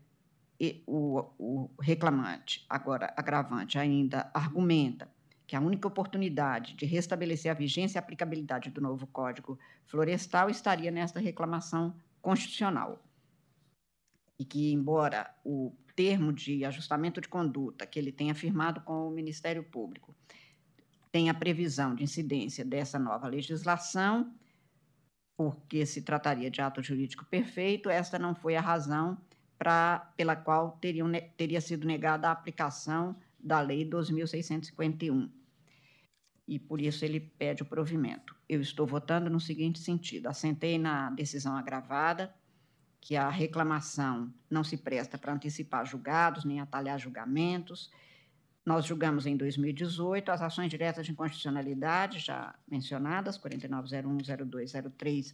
[0.86, 5.11] o, o reclamante, agora agravante, ainda argumenta
[5.52, 10.90] que a única oportunidade de restabelecer a vigência e aplicabilidade do novo Código Florestal estaria
[10.90, 13.04] nesta reclamação constitucional.
[14.38, 19.10] E que, embora o termo de ajustamento de conduta que ele tenha firmado com o
[19.10, 20.16] Ministério Público
[21.10, 24.34] tenha previsão de incidência dessa nova legislação,
[25.36, 29.18] porque se trataria de ato jurídico perfeito, esta não foi a razão
[29.58, 35.41] pra, pela qual teriam, teria sido negada a aplicação da Lei 2.651.
[36.46, 38.34] E por isso ele pede o provimento.
[38.48, 42.34] Eu estou votando no seguinte sentido: assentei na decisão agravada
[43.00, 47.90] que a reclamação não se presta para antecipar julgados nem atalhar julgamentos.
[48.64, 55.30] Nós julgamos em 2018 as ações diretas de inconstitucionalidade já mencionadas, 4901, 02, 03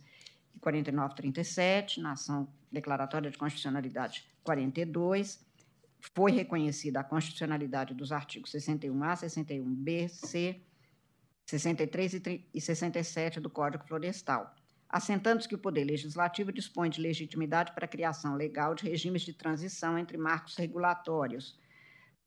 [0.55, 5.47] e 4937, na ação declaratória de constitucionalidade 42,
[6.15, 10.61] foi reconhecida a constitucionalidade dos artigos 61A, 61B, C,
[11.49, 12.21] 63
[12.53, 14.55] e 67 do Código Florestal,
[14.87, 19.33] assentando-se que o Poder Legislativo dispõe de legitimidade para a criação legal de regimes de
[19.33, 21.59] transição entre marcos regulatórios,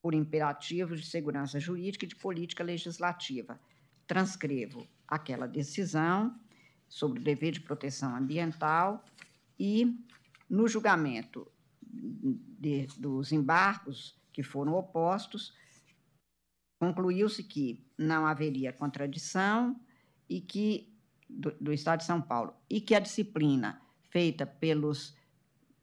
[0.02, 3.62] por imperativos de segurança jurídica e de política legislativa.
[4.08, 6.36] Transcrevo aquela decisão
[6.90, 9.06] sobre o dever de proteção ambiental
[9.60, 10.04] e,
[10.50, 11.48] no julgamento
[11.84, 15.54] de, dos embargos que foram opostos,
[16.80, 19.80] concluiu-se que não haveria contradição
[20.30, 20.92] e que
[21.30, 25.16] do, do, Estado de São Paulo e que a disciplina feita pelos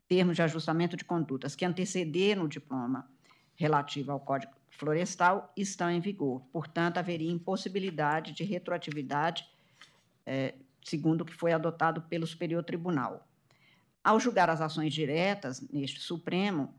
[0.06, 3.08] termos de ajustamento de condutas que antecederam o diploma
[3.54, 6.42] relativo ao Código Florestal estão em vigor.
[6.52, 9.48] Portanto, haveria impossibilidade de retroatividade
[10.24, 10.54] eh,
[10.84, 13.26] segundo o que foi adotado pelo Superior Tribunal.
[14.02, 16.74] Ao julgar as ações diretas neste Supremo,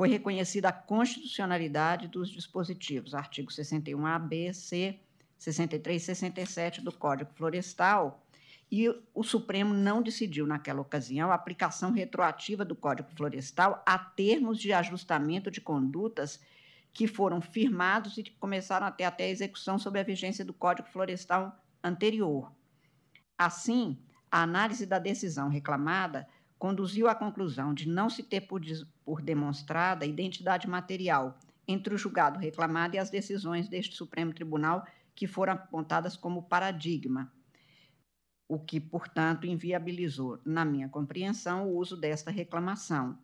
[0.00, 4.98] foi reconhecida a constitucionalidade dos dispositivos, artigo 61A, B, C,
[5.36, 8.26] 63 e 67 do Código Florestal,
[8.72, 14.58] e o Supremo não decidiu, naquela ocasião, a aplicação retroativa do Código Florestal a termos
[14.58, 16.40] de ajustamento de condutas
[16.94, 20.88] que foram firmados e que começaram até, até a execução sob a vigência do Código
[20.88, 22.50] Florestal anterior.
[23.36, 23.98] Assim,
[24.30, 26.26] a análise da decisão reclamada
[26.60, 28.60] conduziu à conclusão de não se ter por,
[29.02, 35.26] por demonstrada identidade material entre o julgado reclamado e as decisões deste Supremo Tribunal que
[35.26, 37.32] foram apontadas como paradigma,
[38.46, 43.18] o que, portanto, inviabilizou, na minha compreensão, o uso desta reclamação.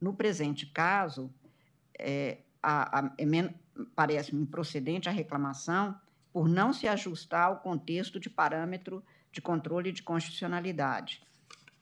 [0.00, 1.28] No presente caso,
[1.98, 3.54] é, é,
[3.96, 5.98] parece-me procedente a reclamação
[6.32, 11.20] por não se ajustar ao contexto de parâmetro de controle de constitucionalidade.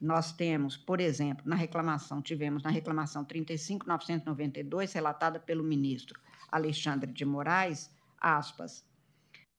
[0.01, 6.21] Nós temos, por exemplo, na reclamação, tivemos na reclamação 35.992, relatada pelo ministro
[6.51, 7.91] Alexandre de Moraes,
[8.21, 8.85] aspas,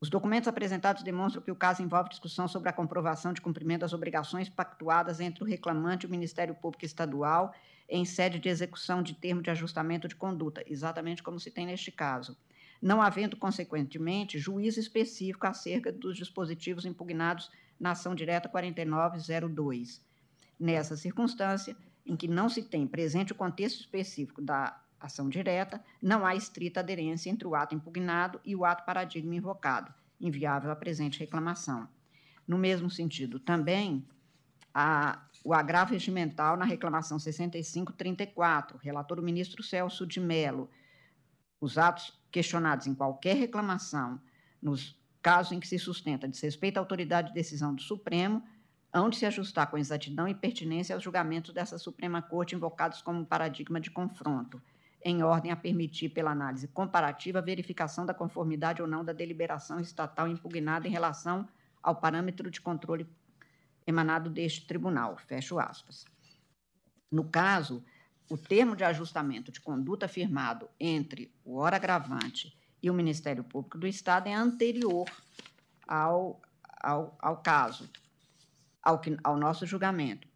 [0.01, 3.91] os documentos apresentados demonstram que o caso envolve discussão sobre a comprovação de cumprimento das
[3.91, 7.53] obrigações pactuadas entre o reclamante e o Ministério Público Estadual
[7.89, 11.91] em sede de execução de termo de ajustamento de conduta, exatamente como se tem neste
[11.91, 12.37] caso,
[12.81, 20.01] não havendo, consequentemente, juízo específico acerca dos dispositivos impugnados na ação direta 4902.
[20.59, 26.25] Nessa circunstância, em que não se tem presente o contexto específico da ação direta, não
[26.25, 31.19] há estrita aderência entre o ato impugnado e o ato paradigma invocado, inviável à presente
[31.19, 31.87] reclamação.
[32.45, 34.05] No mesmo sentido, também,
[34.73, 40.69] a, o agravo regimental na reclamação 6534, relator o ministro Celso de Mello,
[41.61, 44.19] os atos questionados em qualquer reclamação,
[44.61, 48.43] nos casos em que se sustenta desrespeito à autoridade de decisão do Supremo,
[48.91, 53.25] hão de se ajustar com exatidão e pertinência aos julgamentos dessa Suprema Corte invocados como
[53.25, 54.61] paradigma de confronto,
[55.03, 59.79] em ordem a permitir, pela análise comparativa, a verificação da conformidade ou não da deliberação
[59.79, 61.47] estatal impugnada em relação
[61.81, 63.07] ao parâmetro de controle
[63.85, 65.17] emanado deste tribunal.
[65.17, 66.05] Fecho aspas.
[67.11, 67.83] No caso,
[68.29, 73.77] o termo de ajustamento de conduta firmado entre o hora agravante e o Ministério Público
[73.77, 75.09] do Estado é anterior
[75.87, 76.39] ao,
[76.81, 77.89] ao, ao caso,
[78.81, 80.27] ao, que, ao nosso julgamento.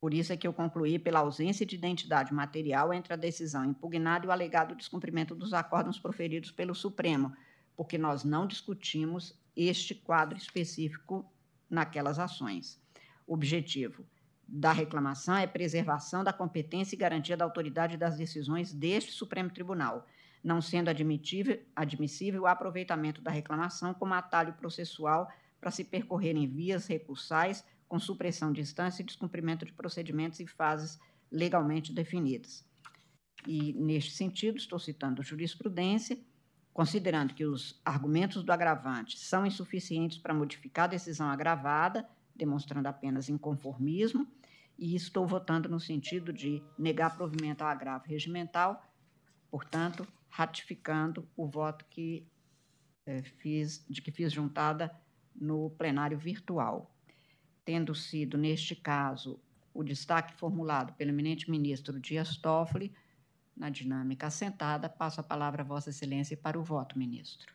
[0.00, 4.24] Por isso é que eu concluí pela ausência de identidade material entre a decisão impugnada
[4.24, 7.32] e o alegado descumprimento dos acordos proferidos pelo Supremo,
[7.76, 11.28] porque nós não discutimos este quadro específico
[11.68, 12.80] naquelas ações.
[13.26, 14.06] O objetivo
[14.46, 20.06] da reclamação é preservação da competência e garantia da autoridade das decisões deste Supremo Tribunal,
[20.42, 25.28] não sendo admissível o aproveitamento da reclamação como atalho processual
[25.60, 30.98] para se percorrerem vias recursais com supressão de instância e descumprimento de procedimentos e fases
[31.30, 32.66] legalmente definidas.
[33.46, 36.18] E, neste sentido, estou citando jurisprudência,
[36.72, 43.28] considerando que os argumentos do agravante são insuficientes para modificar a decisão agravada, demonstrando apenas
[43.28, 44.26] inconformismo,
[44.78, 48.80] e estou votando no sentido de negar provimento ao agravo regimental,
[49.50, 52.28] portanto, ratificando o voto que
[53.06, 54.94] eh, fiz, de que fiz juntada
[55.40, 56.94] no plenário virtual
[57.68, 59.38] tendo sido, neste caso,
[59.74, 62.96] o destaque formulado pelo eminente ministro Dias Toffoli,
[63.54, 67.52] na dinâmica assentada, passo a palavra a Vossa Excelência para o voto, ministro.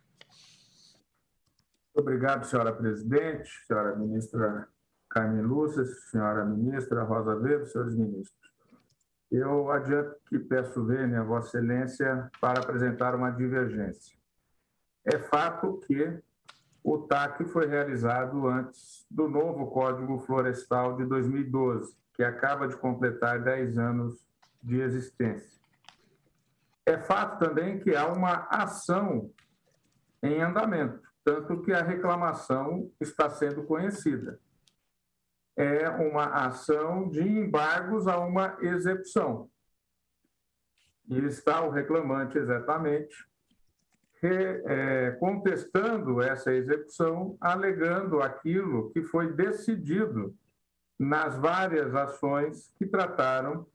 [1.95, 4.67] Obrigado, senhora presidente, senhora ministra
[5.09, 8.53] Carmen Lúcia, senhora ministra Rosa Weber, senhores ministros.
[9.31, 14.15] Eu adianto que peço vênia Vossa Excelência para apresentar uma divergência.
[15.05, 16.21] É fato que
[16.84, 23.41] o TAC foi realizado antes do novo Código Florestal de 2012, que acaba de completar
[23.41, 24.27] 10 anos
[24.61, 25.61] de existência.
[26.86, 29.31] É fato também que há uma ação
[30.21, 34.38] em andamento, tanto que a reclamação está sendo conhecida.
[35.55, 39.49] É uma ação de embargos a uma execução.
[41.07, 43.15] E está o reclamante exatamente
[45.19, 50.36] contestando essa execução, alegando aquilo que foi decidido
[50.97, 53.65] nas várias ações que trataram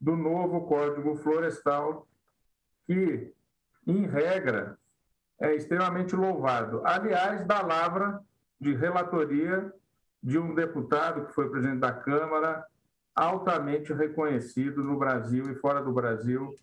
[0.00, 2.08] do novo Código Florestal,
[2.86, 3.32] que,
[3.86, 4.76] em regra,
[5.40, 6.82] é extremamente louvado.
[6.84, 8.20] Aliás, da lavra
[8.60, 9.72] de relatoria
[10.22, 12.64] de um deputado que foi presidente da Câmara,
[13.14, 16.54] altamente reconhecido no Brasil e fora do Brasil,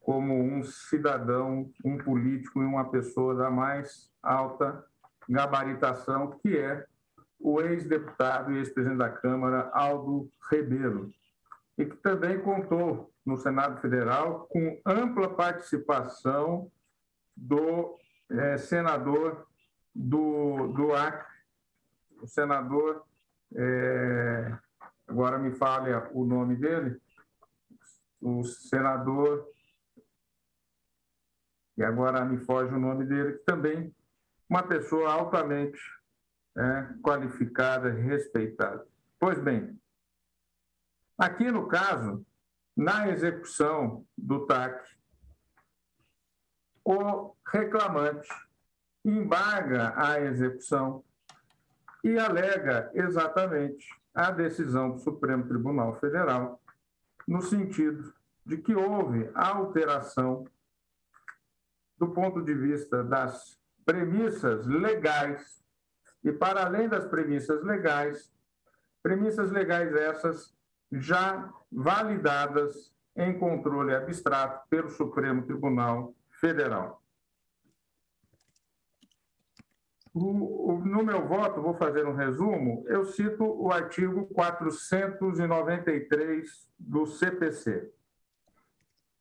[0.00, 4.84] como um cidadão, um político e uma pessoa da mais alta
[5.28, 6.84] gabaritação, que é
[7.38, 11.10] o ex-deputado e ex-presidente da Câmara, Aldo Rebelo,
[11.78, 16.70] e que também contou no Senado Federal com ampla participação
[17.36, 17.96] do
[18.30, 19.46] é, senador
[19.94, 21.26] do, do Acre,
[22.20, 23.04] o senador,
[23.54, 24.52] é,
[25.06, 27.00] agora me falha o nome dele,
[28.20, 29.48] o senador
[31.80, 33.94] e agora me foge o nome dele, que também
[34.48, 35.80] uma pessoa altamente
[36.56, 38.86] é, qualificada e respeitada.
[39.18, 39.78] Pois bem,
[41.20, 42.24] Aqui, no caso,
[42.74, 44.82] na execução do TAC,
[46.82, 48.26] o reclamante
[49.04, 51.04] embarga a execução
[52.02, 56.58] e alega exatamente a decisão do Supremo Tribunal Federal,
[57.28, 58.14] no sentido
[58.46, 60.46] de que houve alteração
[62.00, 65.62] do ponto de vista das premissas legais
[66.24, 68.32] e, para além das premissas legais,
[69.02, 70.56] premissas legais essas
[70.90, 77.02] já validadas em controle abstrato pelo Supremo Tribunal Federal.
[80.14, 87.92] No meu voto, vou fazer um resumo, eu cito o artigo 493 do CPC.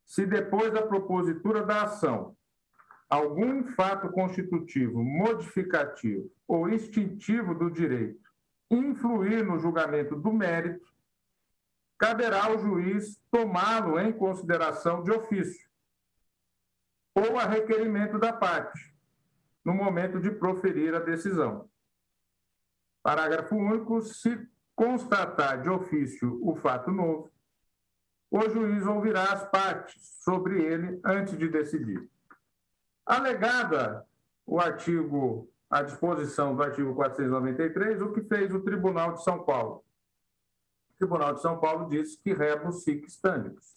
[0.04, 2.36] Se depois da propositura da ação
[3.10, 8.30] algum fato constitutivo, modificativo ou extintivo do direito
[8.70, 10.88] influir no julgamento do mérito,
[11.98, 15.68] caberá ao juiz tomá-lo em consideração de ofício
[17.16, 18.96] ou a requerimento da parte,
[19.66, 21.70] no momento de proferir a decisão.
[23.02, 24.02] Parágrafo único.
[24.02, 27.30] Se constatar de ofício o fato novo,
[28.32, 32.08] o juiz ouvirá as partes sobre ele antes de decidir.
[33.10, 34.06] Alegada
[34.46, 39.84] o artigo, a disposição do artigo 493, o que fez o Tribunal de São Paulo?
[40.92, 43.74] O Tribunal de São Paulo disse que rebus sic stantibus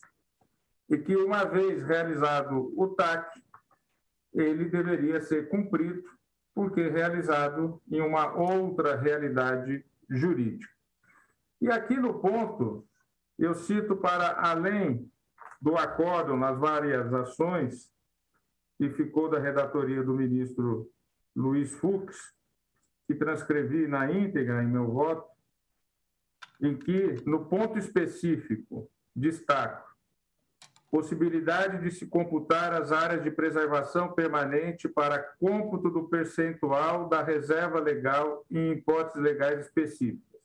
[0.87, 3.43] e que, uma vez realizado o TAC,
[4.35, 6.05] ele deveria ser cumprido,
[6.55, 10.71] porque realizado em uma outra realidade jurídica.
[11.59, 12.87] E aqui no ponto,
[13.39, 15.11] eu cito para além
[15.59, 17.91] do acordo nas várias ações,
[18.83, 20.91] que ficou da redatoria do ministro
[21.37, 22.35] Luiz Fux,
[23.07, 25.31] que transcrevi na íntegra em meu voto,
[26.61, 29.93] em que, no ponto específico, destaco
[30.91, 37.81] possibilidade de se computar as áreas de preservação permanente para cômputo do percentual da reserva
[37.81, 40.43] legal em hipóteses legais específicas.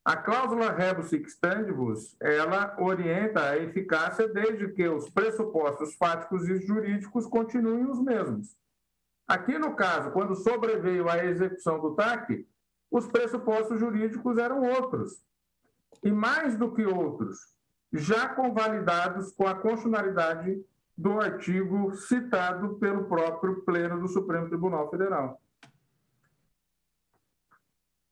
[0.04, 7.26] A cláusula rebus extendibus, ela orienta a eficácia desde que os pressupostos fáticos e jurídicos
[7.28, 8.58] continuem os mesmos.
[9.26, 12.46] Aqui no caso, quando sobreveio a execução do TAC,
[12.92, 15.29] os pressupostos jurídicos eram outros.
[16.04, 17.56] E mais do que outros,
[17.92, 20.64] já convalidados com a constitucionalidade
[20.98, 25.42] do artigo citado pelo próprio Pleno do Supremo Tribunal Federal.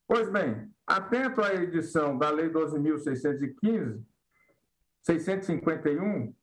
[0.08, 4.02] Pois bem, atento à edição da Lei 12.615,
[5.02, 6.34] 651,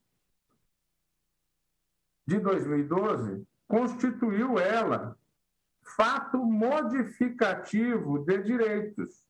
[2.27, 5.19] de 2012, constituiu ela
[5.97, 9.25] fato modificativo de direitos,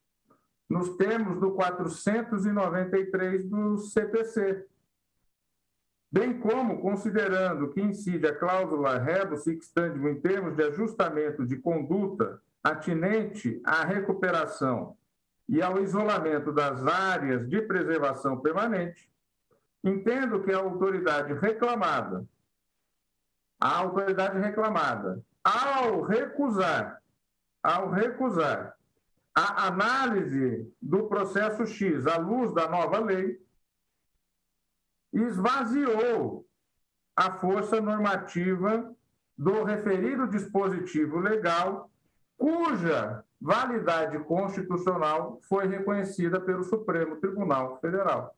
[0.69, 4.67] nos termos do 493 do CPC,
[6.11, 12.41] bem como considerando que incide a cláusula rebus extendum em termos de ajustamento de conduta
[12.63, 14.97] atinente à recuperação
[15.49, 19.11] e ao isolamento das áreas de preservação permanente,
[19.83, 22.25] entendo que a autoridade reclamada,
[23.61, 27.03] a autoridade reclamada, ao recusar,
[27.63, 28.75] ao recusar
[29.35, 33.43] a análise do processo X à luz da nova lei,
[35.13, 36.47] esvaziou
[37.17, 38.95] a força normativa
[39.37, 41.91] do referido dispositivo legal,
[42.37, 48.37] cuja validade constitucional foi reconhecida pelo Supremo Tribunal Federal.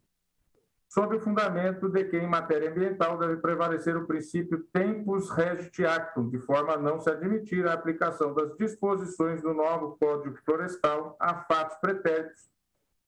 [0.90, 6.28] sob o fundamento de que, em matéria ambiental, deve prevalecer o princípio tempus regit actum,
[6.28, 11.44] de forma a não se admitir a aplicação das disposições do novo Código Florestal a
[11.44, 12.50] fatos pretéritos,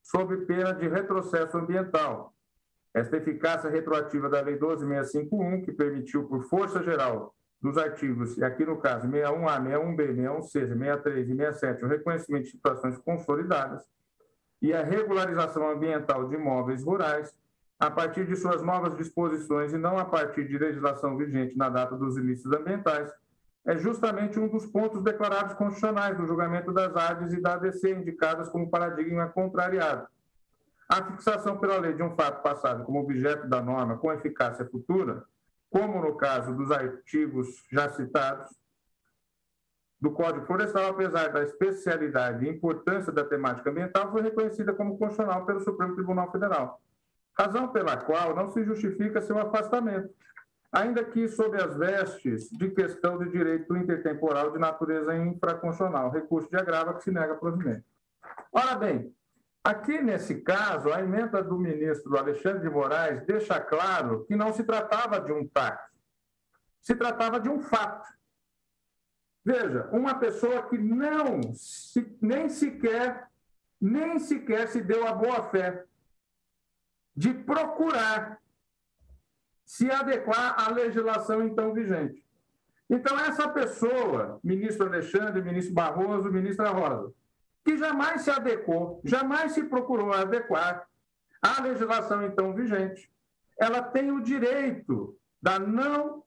[0.00, 2.32] sob pena de retrocesso ambiental.
[2.94, 8.64] Esta eficácia retroativa da Lei 12.651, que permitiu, por força geral dos artigos, e aqui
[8.64, 13.82] no caso 61A, 61B, 61C, 63 e 67, o reconhecimento de situações consolidadas
[14.60, 17.34] e a regularização ambiental de imóveis rurais,
[17.82, 21.96] a partir de suas novas disposições e não a partir de legislação vigente na data
[21.96, 23.12] dos ilícitos ambientais,
[23.66, 28.48] é justamente um dos pontos declarados constitucionais do julgamento das ADES e da ADC, indicadas
[28.50, 30.06] como paradigma contrariado.
[30.88, 35.24] A fixação pela lei de um fato passado como objeto da norma com eficácia futura,
[35.68, 38.48] como no caso dos artigos já citados
[40.00, 45.44] do Código Florestal, apesar da especialidade e importância da temática ambiental, foi reconhecida como constitucional
[45.44, 46.80] pelo Supremo Tribunal Federal
[47.38, 50.12] razão pela qual não se justifica seu afastamento,
[50.70, 56.56] ainda que sob as vestes de questão de direito intertemporal de natureza infraconstitucional, recurso de
[56.56, 57.84] agravo que se nega provimento.
[58.52, 59.14] Ora bem,
[59.62, 64.64] aqui nesse caso, a emenda do ministro Alexandre de Moraes deixa claro que não se
[64.64, 65.90] tratava de um TAC,
[66.80, 68.08] se tratava de um fato.
[69.44, 73.28] Veja, uma pessoa que não se, nem sequer
[73.82, 75.84] nem sequer se deu a boa fé
[77.14, 78.40] de procurar
[79.64, 82.22] se adequar à legislação então vigente.
[82.88, 87.12] Então, essa pessoa, ministro Alexandre, ministro Barroso, ministra Rosa,
[87.64, 90.86] que jamais se adequou, jamais se procurou adequar
[91.40, 93.10] à legislação então vigente,
[93.58, 96.22] ela tem o direito da não,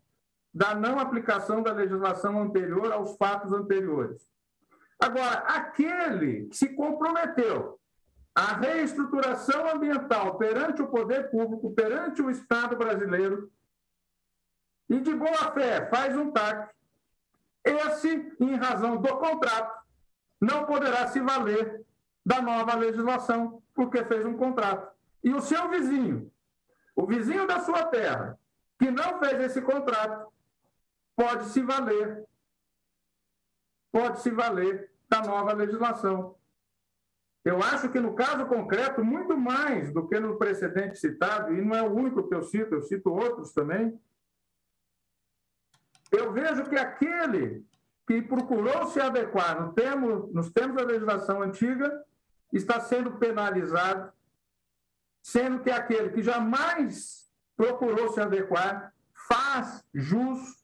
[0.53, 4.27] da não aplicação da legislação anterior aos fatos anteriores.
[4.99, 7.79] Agora, aquele que se comprometeu
[8.36, 13.49] a reestruturação ambiental perante o poder público, perante o Estado brasileiro,
[14.89, 16.69] e de boa fé faz um TAC,
[17.63, 19.83] esse, em razão do contrato,
[20.39, 21.83] não poderá se valer
[22.25, 24.93] da nova legislação, porque fez um contrato.
[25.23, 26.31] E o seu vizinho,
[26.95, 28.38] o vizinho da sua terra,
[28.77, 30.31] que não fez esse contrato,
[31.15, 32.27] pode se valer,
[33.91, 36.36] pode se valer da nova legislação.
[37.45, 41.75] Eu acho que no caso concreto, muito mais do que no precedente citado, e não
[41.75, 43.97] é o único que eu cito, eu cito outros também,
[46.11, 47.63] eu vejo que aquele
[48.07, 52.03] que procurou se adequar no termo, nos termos da legislação antiga
[52.51, 54.11] está sendo penalizado,
[55.21, 58.91] sendo que aquele que jamais procurou se adequar
[59.27, 60.63] faz jus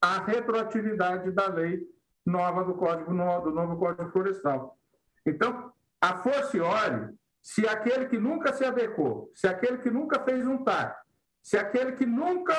[0.00, 1.86] à retroatividade da lei
[2.24, 4.78] nova do Código do novo Código Florestal.
[5.24, 5.72] Então,
[6.02, 10.96] a forciore, se aquele que nunca se adequou, se aquele que nunca fez um TAC,
[11.40, 12.54] se aquele que nunca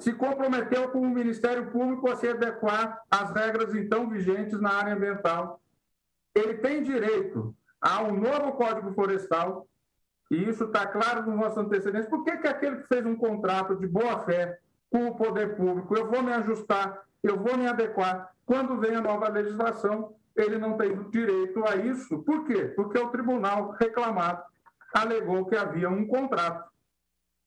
[0.00, 4.94] se comprometeu com o Ministério Público a se adequar às regras então vigentes na área
[4.94, 5.60] ambiental,
[6.34, 9.68] ele tem direito a um novo Código Florestal,
[10.30, 12.08] e isso está claro nos nossos antecedentes.
[12.08, 14.58] Por que, que aquele que fez um contrato de boa fé
[14.90, 19.00] com o poder público, eu vou me ajustar, eu vou me adequar, quando vem a
[19.00, 22.22] nova legislação, ele não tem direito a isso.
[22.22, 22.64] Por quê?
[22.76, 24.42] Porque o tribunal reclamado
[24.94, 26.70] alegou que havia um contrato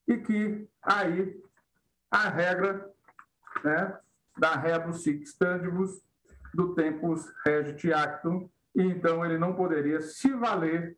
[0.07, 1.39] e que aí
[2.11, 2.89] a regra
[3.63, 3.97] né,
[4.38, 6.01] da rebus sic stantibus
[6.53, 10.97] do tempus regit actum, e então ele não poderia se valer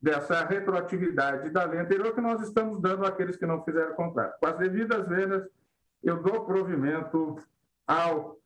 [0.00, 4.38] dessa retroatividade da lei anterior que nós estamos dando àqueles que não fizeram contrato.
[4.40, 5.48] Com as devidas vendas,
[6.02, 7.38] eu dou provimento
[7.86, 8.36] ao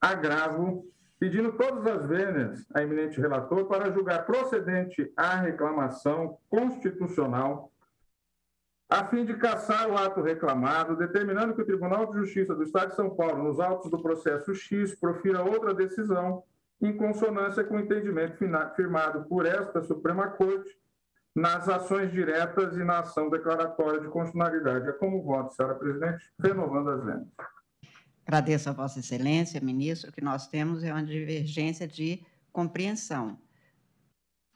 [0.00, 0.86] agravo,
[1.18, 7.72] pedindo todas as vênias a eminente relator para julgar procedente a reclamação constitucional
[8.88, 12.90] a fim de caçar o ato reclamado, determinando que o Tribunal de Justiça do Estado
[12.90, 16.44] de São Paulo, nos autos do processo X, profira outra decisão
[16.80, 18.36] em consonância com o entendimento
[18.76, 20.78] firmado por esta Suprema Corte
[21.34, 24.88] nas ações diretas e na ação declaratória de constitucionalidade.
[24.88, 27.28] É como voto, senhora presidente, renovando as vendas.
[28.26, 30.10] Agradeço a Vossa Excelência, ministro.
[30.10, 32.20] O que nós temos é uma divergência de
[32.52, 33.38] compreensão.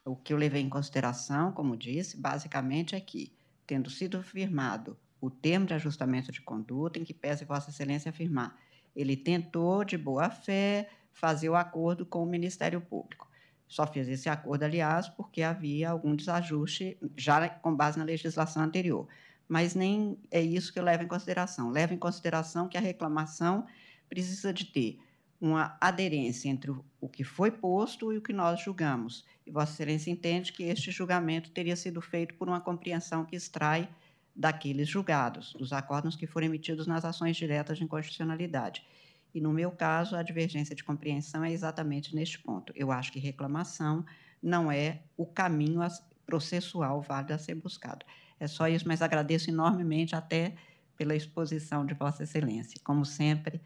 [0.05, 3.31] O que eu levei em consideração, como disse, basicamente é que
[3.65, 8.59] tendo sido firmado o termo de ajustamento de conduta, em que pese Vossa Excelência afirmar,
[8.93, 13.31] ele tentou, de boa fé, fazer o acordo com o Ministério Público.
[13.69, 19.07] Só fez esse acordo, aliás, porque havia algum desajuste já com base na legislação anterior.
[19.47, 21.69] Mas nem é isso que eu levo em consideração.
[21.69, 23.65] Levo em consideração que a reclamação
[24.09, 24.99] precisa de ter
[25.39, 29.25] uma aderência entre o que foi posto e o que nós julgamos.
[29.45, 33.89] E Vossa Excelência entende que este julgamento teria sido feito por uma compreensão que extrai
[34.35, 38.85] daqueles julgados, dos acordos que foram emitidos nas ações diretas de inconstitucionalidade.
[39.33, 42.71] E, no meu caso, a divergência de compreensão é exatamente neste ponto.
[42.75, 44.05] Eu acho que reclamação
[44.41, 45.79] não é o caminho
[46.25, 48.05] processual válido a ser buscado.
[48.41, 50.55] É só isso, mas agradeço enormemente até
[50.97, 52.81] pela exposição de Vossa Excelência.
[52.83, 53.61] Como sempre,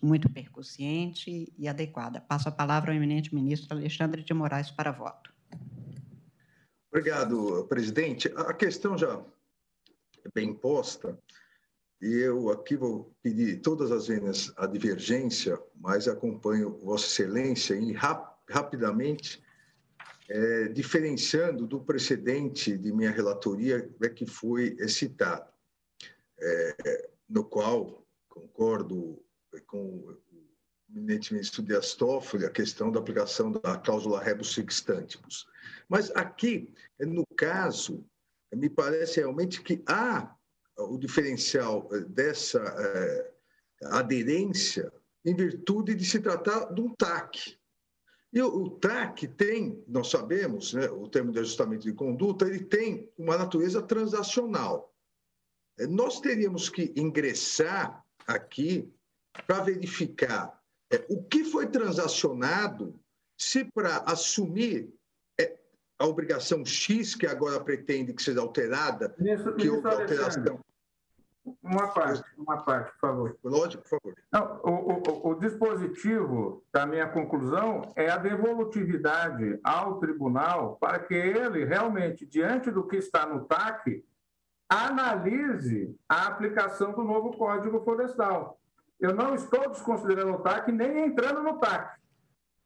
[0.00, 2.20] muito percussiente e adequada.
[2.20, 5.34] Passo a palavra ao eminente ministro Alexandre de Moraes para voto.
[6.92, 8.32] Obrigado, presidente.
[8.36, 9.20] A questão já
[10.24, 11.18] é bem posta
[12.00, 17.92] e eu aqui vou pedir todas as vezes a divergência, mas acompanho Vossa Excelência e
[17.92, 19.42] rap rapidamente
[20.28, 25.50] é, diferenciando do precedente de minha relatoria é que foi citado,
[26.38, 29.22] é, no qual concordo
[29.66, 30.18] com o
[30.90, 35.46] eminente ministro Dias Toffoli a questão da aplicação da cláusula rebus sextantibus.
[35.88, 38.04] Mas aqui, no caso,
[38.54, 40.34] me parece realmente que há
[40.76, 43.32] o diferencial dessa é,
[43.84, 44.92] aderência
[45.24, 47.58] em virtude de se tratar de um TAC.
[48.34, 52.64] E o, o TAC tem, nós sabemos, né, o termo de ajustamento de conduta, ele
[52.64, 54.92] tem uma natureza transacional.
[55.78, 58.92] Eh, nós teríamos que ingressar aqui
[59.46, 60.60] para verificar
[60.92, 62.98] é, o que foi transacionado,
[63.38, 64.92] se para assumir
[65.40, 65.56] é,
[65.98, 70.60] a obrigação X, que agora pretende que seja alterada, Isso, que houve alteração.
[71.62, 73.38] Uma parte, uma parte, por favor.
[73.44, 74.14] Lógico, por favor.
[74.32, 81.14] Não, o, o, o, dispositivo da minha conclusão é a devolutividade ao tribunal para que
[81.14, 84.02] ele realmente, diante do que está no TAC,
[84.68, 88.58] analise a aplicação do novo Código Florestal.
[88.98, 92.00] Eu não estou desconsiderando o TAC nem entrando no TAC.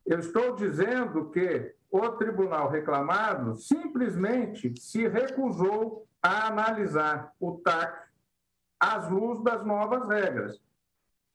[0.07, 8.08] Eu estou dizendo que o tribunal reclamado simplesmente se recusou a analisar o TAC
[8.79, 10.61] às luzes das novas regras.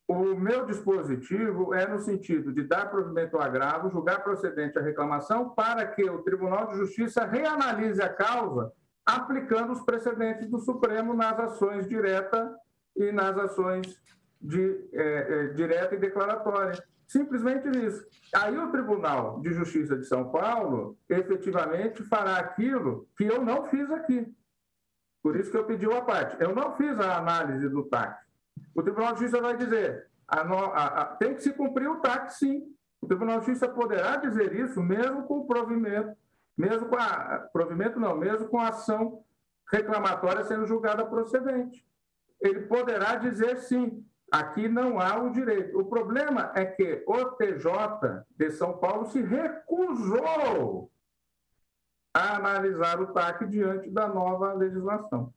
[0.08, 5.50] O meu dispositivo é no sentido de dar provimento ao agravo, julgar procedente a reclamação,
[5.50, 8.72] para que o Tribunal de Justiça reanalise a causa,
[9.06, 12.54] aplicando os precedentes do Supremo nas ações direta
[12.96, 13.98] e nas ações
[14.42, 16.84] de, é, é, direta e declaratória.
[17.08, 18.06] Simplesmente isso.
[18.36, 23.90] Aí o Tribunal de Justiça de São Paulo efetivamente fará aquilo que eu não fiz
[23.92, 24.34] aqui.
[25.24, 26.36] Por isso que eu pedi uma parte.
[26.40, 28.22] Eu não fiz a análise do TAC.
[28.76, 32.34] O Tribunal de Justiça vai dizer, a a, a, tem que se cumprir o TAC,
[32.34, 32.76] sim.
[33.02, 36.16] O Tribunal de Justiça poderá dizer isso mesmo com o provimento,
[36.58, 39.24] mesmo com a provimento não, mesmo com a ação
[39.72, 41.88] reclamatória sendo julgada procedente.
[42.42, 45.80] Ele poderá dizer sim, Aqui não há o direito.
[45.80, 50.90] O problema é que o TJ de São Paulo se recusou
[52.14, 55.34] a analisar o TAC diante da nova legislação.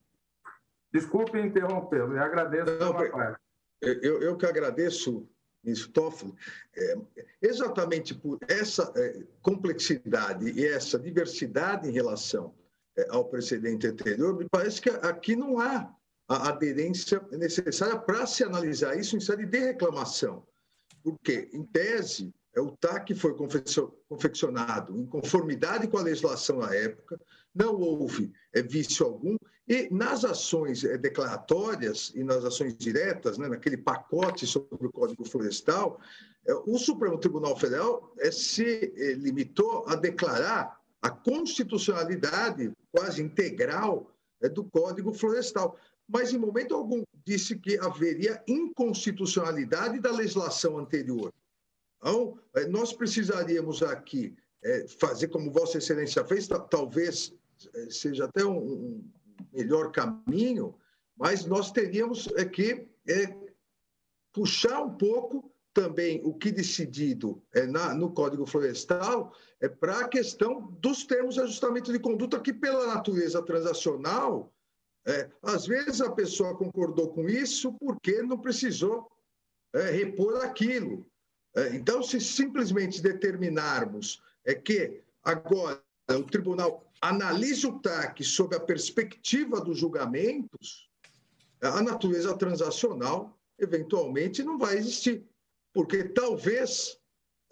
[0.93, 3.39] Desculpe interrompê-lo e agradeço não, pela.
[3.81, 5.29] Eu, eu que agradeço,
[5.63, 6.35] ministro Toffoli,
[6.75, 6.97] é,
[7.43, 12.55] exatamente por essa é, complexidade e essa diversidade em relação
[12.97, 15.95] é, ao precedente anterior, me parece que aqui não há
[16.29, 20.47] a aderência necessária para se analisar isso em sede de reclamação.
[21.03, 23.35] Porque, em tese, o TAC foi
[24.09, 27.21] confeccionado em conformidade com a legislação da época,
[27.55, 29.37] não houve é, vício algum,
[29.69, 35.25] e nas ações é, declaratórias e nas ações diretas, né, naquele pacote sobre o Código
[35.25, 36.01] Florestal,
[36.47, 44.11] é, o Supremo Tribunal Federal é, se é, limitou a declarar a constitucionalidade quase integral
[44.41, 45.77] é, do Código Florestal.
[46.09, 51.33] Mas, em momento algum, disse que haveria inconstitucionalidade da legislação anterior.
[52.07, 54.33] Então, é, nós precisaríamos aqui
[54.63, 57.35] é, fazer como Vossa Excelência fez, talvez
[57.75, 59.03] é, seja até um,
[59.53, 60.77] melhor caminho,
[61.17, 62.87] mas nós teríamos que
[64.33, 70.71] puxar um pouco também o que decidido na, no Código Florestal é para a questão
[70.81, 74.53] dos termos de ajustamento de conduta que, pela natureza transacional,
[75.07, 79.11] é, às vezes a pessoa concordou com isso porque não precisou
[79.75, 81.07] é, repor aquilo.
[81.57, 88.61] É, então, se simplesmente determinarmos é que agora o tribunal analise o TAC sob a
[88.61, 90.89] perspectiva dos julgamentos,
[91.63, 95.25] a natureza transacional eventualmente não vai existir,
[95.73, 96.99] porque talvez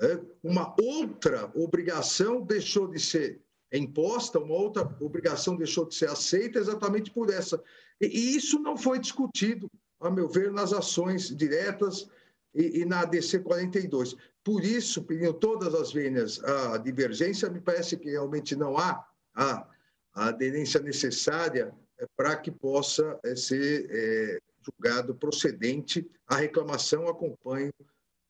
[0.02, 3.40] é, uma outra obrigação deixou de ser
[3.72, 7.62] imposta, uma outra obrigação deixou de ser aceita exatamente por essa.
[7.98, 9.66] E, e isso não foi discutido,
[9.98, 12.07] a meu ver, nas ações diretas
[12.55, 14.16] e, e na ADC 42.
[14.42, 19.66] Por isso, pedindo todas as vênias a divergência, me parece que realmente não há a,
[20.14, 27.72] a aderência necessária é, para que possa é, ser é, julgado procedente a reclamação, acompanho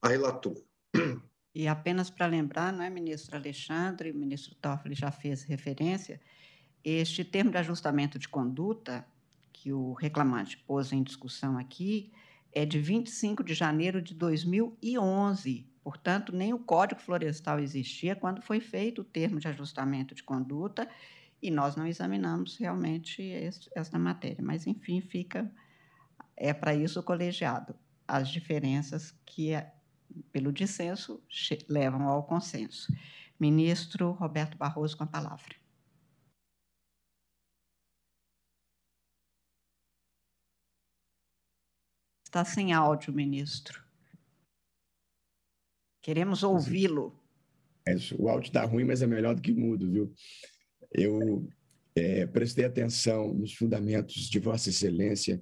[0.03, 0.61] a relatora.
[1.55, 6.20] E apenas para lembrar, não é, ministro Alexandre, o ministro Toffoli já fez referência,
[6.83, 9.07] este termo de ajustamento de conduta
[9.53, 12.12] que o reclamante pôs em discussão aqui,
[12.55, 15.67] é de 25 de janeiro de 2011.
[15.83, 20.89] Portanto, nem o Código Florestal existia quando foi feito o termo de ajustamento de conduta
[21.43, 23.23] e nós não examinamos realmente
[23.75, 24.43] esta matéria.
[24.43, 25.51] Mas, enfim, fica.
[26.37, 27.75] É para isso o colegiado.
[28.09, 29.51] As diferenças que,
[30.33, 31.23] pelo dissenso,
[31.69, 32.91] levam ao consenso.
[33.39, 35.64] Ministro Roberto Barroso, com a palavra.
[42.35, 43.80] Está sem áudio, ministro.
[46.03, 47.16] Queremos ouvi-lo.
[48.18, 50.12] O áudio está ruim, mas é melhor do que mudo, viu?
[50.91, 51.49] Eu
[51.95, 55.41] é, prestei atenção nos fundamentos de Vossa Excelência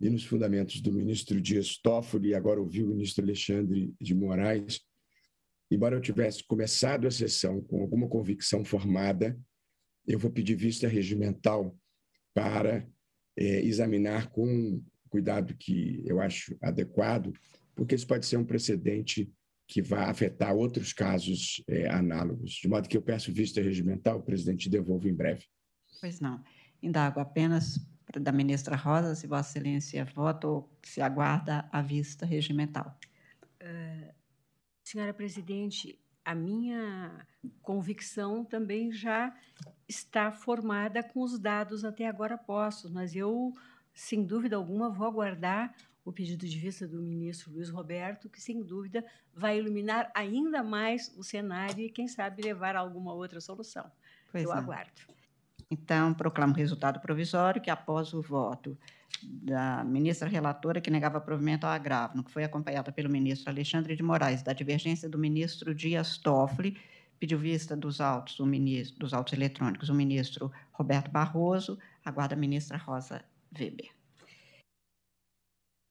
[0.00, 4.80] e nos fundamentos do ministro Dias Toffoli, e agora ouvi o ministro Alexandre de Moraes.
[5.70, 9.38] Embora eu tivesse começado a sessão com alguma convicção formada,
[10.04, 11.78] eu vou pedir vista regimental
[12.34, 12.84] para
[13.38, 14.82] é, examinar com
[15.12, 17.34] cuidado que eu acho adequado,
[17.74, 19.30] porque isso pode ser um precedente
[19.68, 22.52] que vai afetar outros casos é, análogos.
[22.52, 25.44] De modo que eu peço vista regimental, o presidente devolve em breve.
[26.00, 26.42] Pois não.
[26.82, 27.78] Indago apenas
[28.20, 32.98] da ministra Rosa, se Vossa Excelência vota ou se aguarda a vista regimental.
[33.62, 34.12] Uh,
[34.82, 37.26] senhora presidente, a minha
[37.60, 39.34] convicção também já
[39.88, 43.52] está formada com os dados até agora postos, mas eu
[43.94, 45.74] sem dúvida alguma, vou aguardar
[46.04, 51.12] o pedido de vista do ministro Luiz Roberto, que, sem dúvida, vai iluminar ainda mais
[51.16, 53.90] o cenário e, quem sabe, levar a alguma outra solução.
[54.30, 54.58] Pois Eu é.
[54.58, 54.90] aguardo.
[55.70, 58.76] Então, proclamo o resultado provisório que, após o voto
[59.22, 63.94] da ministra relatora que negava provimento ao agravo, no que foi acompanhada pelo ministro Alexandre
[63.94, 66.76] de Moraes, da divergência do ministro Dias Toffoli,
[67.20, 72.38] pediu vista dos autos, o ministro, dos autos eletrônicos, o ministro Roberto Barroso, aguarda a
[72.38, 73.24] ministra Rosa
[73.58, 73.90] Weber.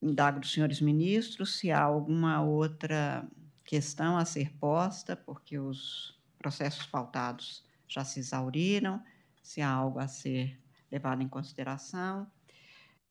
[0.02, 3.28] Indago dos senhores ministros se há alguma outra
[3.64, 9.02] questão a ser posta, porque os processos pautados já se exauriram,
[9.42, 10.60] se há algo a ser
[10.90, 12.30] levado em consideração.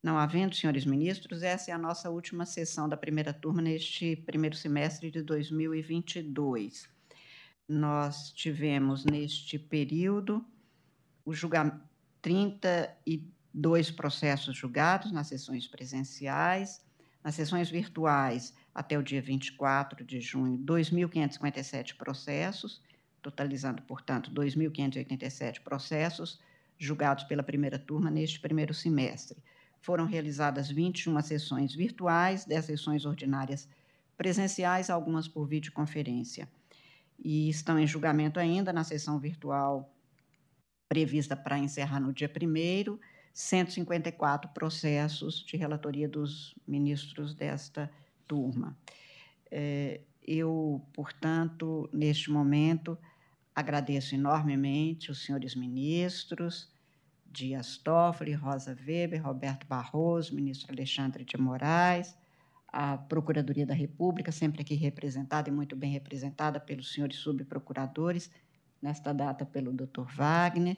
[0.03, 4.55] Não havendo, senhores ministros, essa é a nossa última sessão da primeira turma neste primeiro
[4.55, 6.89] semestre de 2022.
[7.67, 10.43] Nós tivemos neste período
[11.23, 11.79] o julgamento
[12.21, 16.81] 32 dois processos julgados nas sessões presenciais,
[17.23, 22.81] nas sessões virtuais, até o dia 24 de junho, 2.557 processos,
[23.21, 26.39] totalizando, portanto, 2.587 processos
[26.77, 29.37] julgados pela primeira turma neste primeiro semestre.
[29.81, 33.67] Foram realizadas 21 sessões virtuais, 10 sessões ordinárias
[34.17, 36.49] presenciais, algumas por videoconferência.
[37.23, 39.93] E estão em julgamento ainda na sessão virtual
[40.87, 42.99] prevista para encerrar no dia 1
[43.33, 47.89] 154 processos de relatoria dos ministros desta
[48.27, 48.77] turma.
[49.49, 52.97] É, eu, portanto, neste momento,
[53.55, 56.69] agradeço enormemente os senhores ministros,
[57.25, 62.15] Dias Toffoli, Rosa Weber, Roberto Barroso, ministro Alexandre de Moraes,
[62.67, 68.29] a Procuradoria da República, sempre aqui representada e muito bem representada pelos senhores subprocuradores,
[68.81, 70.03] nesta data pelo Dr.
[70.15, 70.77] Wagner,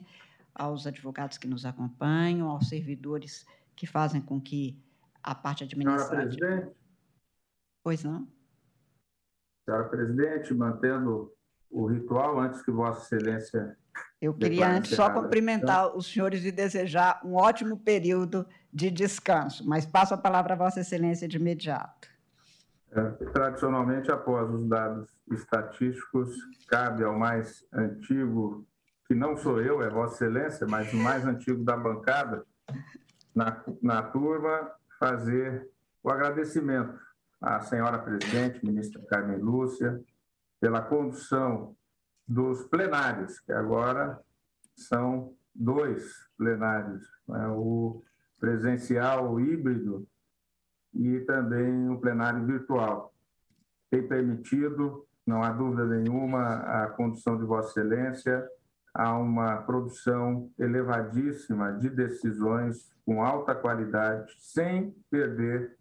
[0.54, 4.78] aos advogados que nos acompanham, aos servidores que fazem com que
[5.22, 6.08] a parte administrativa.
[6.08, 6.76] Senhora presidente.
[7.82, 8.28] Pois não?
[9.64, 11.32] Senhora presidente, mantendo
[11.70, 13.76] o ritual antes que Vossa Excelência.
[14.20, 19.84] Eu queria antes só cumprimentar os senhores e desejar um ótimo período de descanso, mas
[19.84, 22.08] passo a palavra a Vossa Excelência de imediato.
[22.92, 26.30] É, tradicionalmente, após os dados estatísticos,
[26.68, 28.64] cabe ao mais antigo,
[29.14, 32.44] que não sou eu, é Vossa Excelência, mas o mais antigo da bancada,
[33.32, 35.70] na, na turma, fazer
[36.02, 36.98] o agradecimento
[37.40, 40.02] à senhora presidente, ministra Carmen Lúcia,
[40.60, 41.76] pela condução
[42.26, 44.18] dos plenários, que agora
[44.74, 47.46] são dois plenários, né?
[47.50, 48.02] o
[48.40, 50.08] presencial, o híbrido
[50.92, 53.14] e também o plenário virtual.
[53.88, 58.44] Tem permitido, não há dúvida nenhuma, a condução de Vossa Excelência
[58.94, 65.76] a uma produção elevadíssima de decisões com alta qualidade, sem perder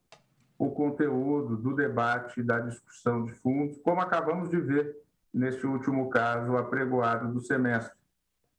[0.58, 4.98] o conteúdo do debate, da discussão de fundo, como acabamos de ver
[5.34, 7.98] neste último caso apregoado do semestre,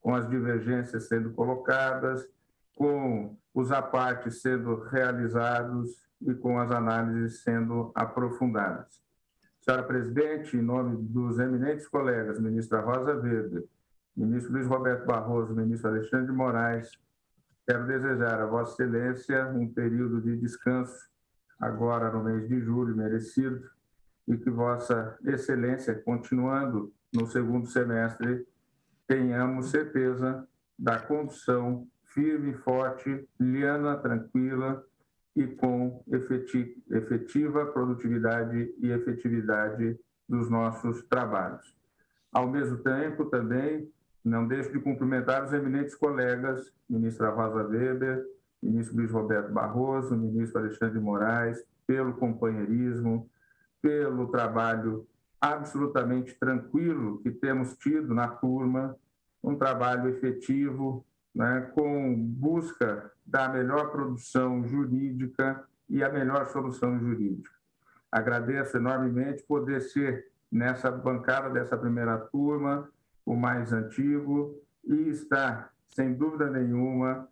[0.00, 2.28] com as divergências sendo colocadas,
[2.76, 9.02] com os apartes sendo realizados e com as análises sendo aprofundadas.
[9.60, 13.64] Senhora Presidente, em nome dos eminentes colegas, ministra Rosa Weber,
[14.16, 16.90] ministro Luiz Roberto Barroso, ministro Alexandre de Moraes,
[17.66, 21.08] quero desejar a Vossa Excelência um período de descanso
[21.58, 23.68] agora no mês de julho, merecido,
[24.26, 28.46] e que Vossa Excelência, continuando no segundo semestre,
[29.06, 30.46] tenhamos certeza
[30.78, 34.84] da condução firme e forte, liana, tranquila
[35.36, 36.02] e com
[36.90, 39.98] efetiva produtividade e efetividade
[40.28, 41.76] dos nossos trabalhos.
[42.32, 43.92] Ao mesmo tempo, também,
[44.24, 48.24] não deixo de cumprimentar os eminentes colegas, ministra Rosa Weber,
[48.62, 53.28] ministro Luiz Roberto Barroso, ministro Alexandre Moraes, pelo companheirismo,
[53.82, 55.06] pelo trabalho
[55.38, 58.96] absolutamente tranquilo que temos tido na turma,
[59.42, 61.04] um trabalho efetivo,
[61.34, 67.50] né, com busca da melhor produção jurídica e a melhor solução jurídica.
[68.10, 72.88] Agradeço enormemente poder ser nessa bancada dessa primeira turma,
[73.24, 77.28] o mais antigo, e estar, sem dúvida nenhuma,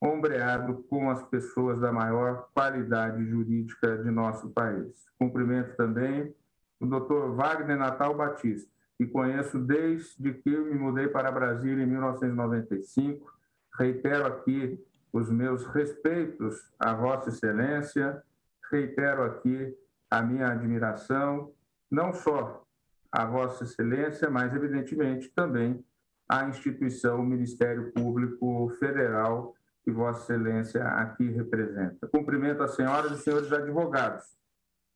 [0.00, 5.06] ombreado com as pessoas da maior qualidade jurídica de nosso país.
[5.18, 6.34] Cumprimento também
[6.80, 7.34] o Dr.
[7.34, 13.32] Wagner Natal Batista, que conheço desde que me mudei para Brasília em 1995.
[13.78, 14.82] Reitero aqui
[15.12, 18.22] os meus respeitos à Vossa Excelência,
[18.70, 19.74] reitero aqui
[20.10, 21.52] a minha admiração,
[21.90, 22.65] não só
[23.16, 25.82] à Vossa Excelência, mas, evidentemente, também
[26.28, 32.06] à instituição Ministério Público Federal, que Vossa Excelência aqui representa.
[32.08, 34.24] Cumprimento as senhoras e senhores advogados,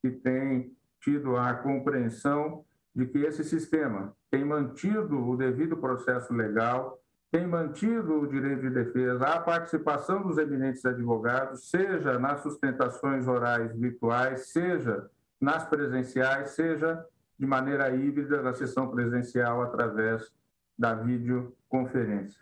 [0.03, 2.63] que têm tido a compreensão
[2.95, 7.01] de que esse sistema tem mantido o devido processo legal,
[7.33, 13.75] tem mantido o direito de defesa, a participação dos eminentes advogados, seja nas sustentações orais
[13.75, 15.09] virtuais, seja
[15.41, 17.03] nas presenciais, seja
[17.41, 20.31] de maneira híbrida na sessão presencial através
[20.79, 22.39] da videoconferência.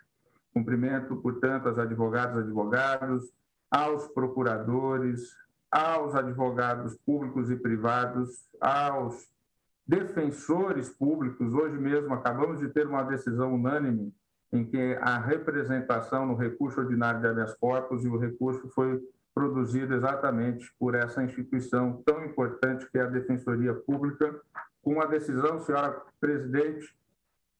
[0.53, 3.33] Cumprimento, portanto, aos advogados e advogados,
[3.71, 5.37] aos procuradores,
[5.71, 9.31] aos advogados públicos e privados, aos
[9.87, 11.53] defensores públicos.
[11.53, 14.13] Hoje mesmo acabamos de ter uma decisão unânime
[14.51, 19.01] em que a representação no recurso ordinário de habeas corpus e o recurso foi
[19.33, 24.37] produzido exatamente por essa instituição tão importante que é a Defensoria Pública,
[24.81, 26.95] com uma decisão, senhora presidente,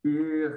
[0.02, 0.52] que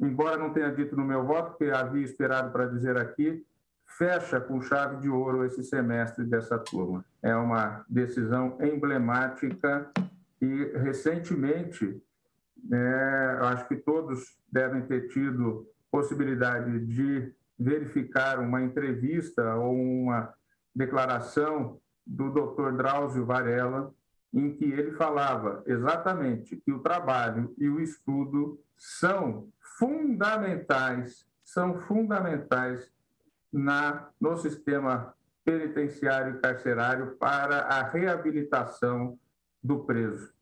[0.00, 3.44] embora não tenha dito no meu voto, que havia esperado para dizer aqui,
[3.84, 7.04] fecha com chave de ouro esse semestre dessa turma.
[7.22, 9.90] É uma decisão emblemática
[10.40, 12.00] e, recentemente,
[12.70, 20.32] é, acho que todos devem ter tido possibilidade de verificar uma entrevista ou uma
[20.74, 22.76] declaração do Dr.
[22.76, 23.92] Drauzio Varela,
[24.32, 29.48] em que ele falava exatamente que o trabalho e o estudo são
[29.78, 32.90] fundamentais, são fundamentais
[33.52, 35.14] na, no sistema
[35.44, 39.18] penitenciário e carcerário para a reabilitação
[39.62, 40.32] do preso.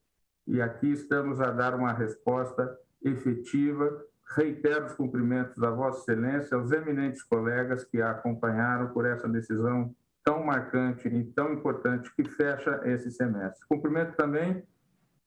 [0.47, 6.73] E aqui estamos a dar uma resposta efetiva, reitero os cumprimentos a Vossa Excelência, aos
[6.73, 9.95] eminentes colegas que a acompanharam por essa decisão
[10.27, 13.65] tão marcante e tão importante que fecha esse semestre.
[13.69, 14.61] Cumprimento também,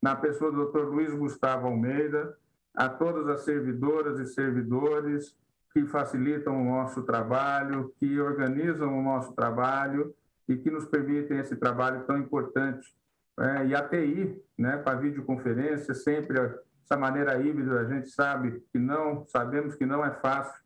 [0.01, 0.89] na pessoa do Dr.
[0.89, 2.35] Luiz Gustavo Almeida,
[2.75, 5.33] a todas as servidoras e servidores
[5.73, 10.13] que facilitam o nosso trabalho, que organizam o nosso trabalho
[10.49, 12.93] e que nos permitem esse trabalho tão importante.
[13.39, 16.37] É, e a TI, né, para videoconferência, sempre
[16.83, 20.61] essa maneira híbrida, a gente sabe que não, sabemos que não é fácil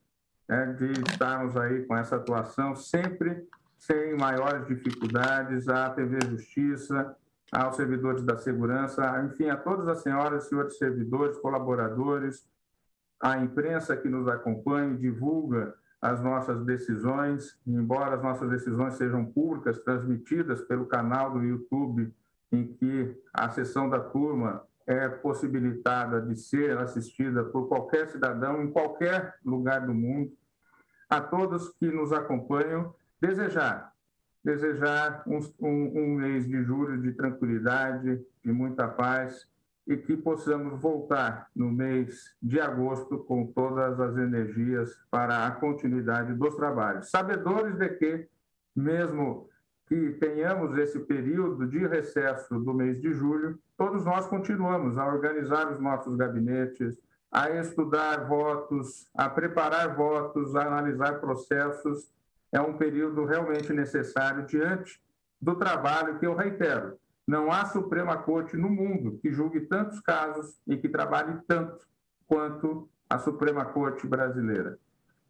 [0.49, 3.47] né, de estarmos aí com essa atuação, sempre
[3.85, 7.17] sem maiores dificuldades, à TV Justiça,
[7.51, 12.47] aos servidores da segurança, enfim, a todas as senhoras e senhores servidores, colaboradores,
[13.19, 19.25] à imprensa que nos acompanha e divulga as nossas decisões, embora as nossas decisões sejam
[19.25, 22.13] públicas, transmitidas pelo canal do YouTube,
[22.53, 28.71] em que a sessão da turma é possibilitada de ser assistida por qualquer cidadão em
[28.71, 30.31] qualquer lugar do mundo.
[31.09, 32.93] A todos que nos acompanham,
[33.23, 33.93] desejar,
[34.43, 39.47] desejar um, um, um mês de julho de tranquilidade, de muita paz
[39.87, 46.33] e que possamos voltar no mês de agosto com todas as energias para a continuidade
[46.33, 47.09] dos trabalhos.
[47.09, 48.27] Sabedores de que,
[48.75, 49.49] mesmo
[49.87, 55.71] que tenhamos esse período de recesso do mês de julho, todos nós continuamos a organizar
[55.71, 56.97] os nossos gabinetes,
[57.31, 62.11] a estudar votos, a preparar votos, a analisar processos.
[62.53, 65.01] É um período realmente necessário diante
[65.41, 66.99] do trabalho que eu reitero.
[67.25, 71.85] Não há Suprema Corte no mundo que julgue tantos casos e que trabalhe tanto
[72.27, 74.77] quanto a Suprema Corte brasileira.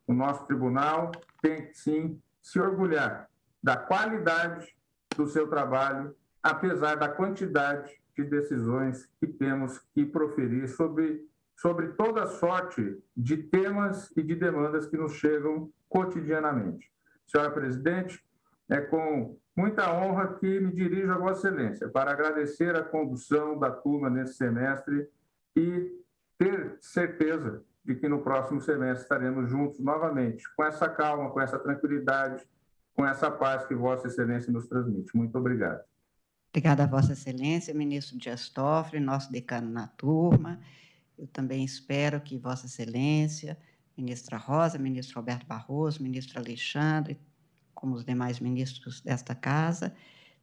[0.05, 1.11] O nosso tribunal
[1.41, 3.29] tem que sim se orgulhar
[3.63, 4.75] da qualidade
[5.15, 12.27] do seu trabalho, apesar da quantidade de decisões que temos que proferir sobre, sobre toda
[12.27, 16.92] sorte de temas e de demandas que nos chegam cotidianamente.
[17.25, 18.23] Senhora Presidente,
[18.69, 23.71] é com muita honra que me dirijo a Vossa Excelência para agradecer a condução da
[23.71, 25.07] turma nesse semestre
[25.55, 25.91] e
[26.37, 31.59] ter certeza de que no próximo semestre estaremos juntos novamente, com essa calma, com essa
[31.59, 32.47] tranquilidade,
[32.95, 35.15] com essa paz que Vossa Excelência nos transmite.
[35.15, 35.83] Muito obrigado.
[36.49, 40.59] Obrigada a Vossa Excelência, ministro Dias Toffoli, nosso decano na turma.
[41.17, 43.57] Eu também espero que Vossa Excelência,
[43.97, 47.19] ministra Rosa, ministro Roberto Barroso, ministro Alexandre,
[47.73, 49.93] como os demais ministros desta casa,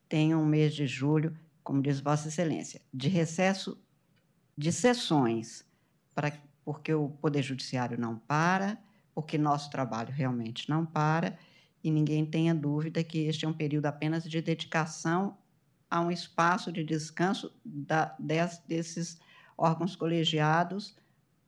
[0.09, 3.81] tenham um mês de julho, como diz Vossa Excelência, de recesso
[4.57, 5.65] de sessões,
[6.15, 6.33] para,
[6.65, 8.79] porque o Poder Judiciário não para,
[9.15, 11.39] porque nosso trabalho realmente não para,
[11.83, 15.39] e ninguém tenha dúvida que este é um período apenas de dedicação
[15.91, 19.19] a um espaço de descanso da, des, desses
[19.57, 20.95] órgãos colegiados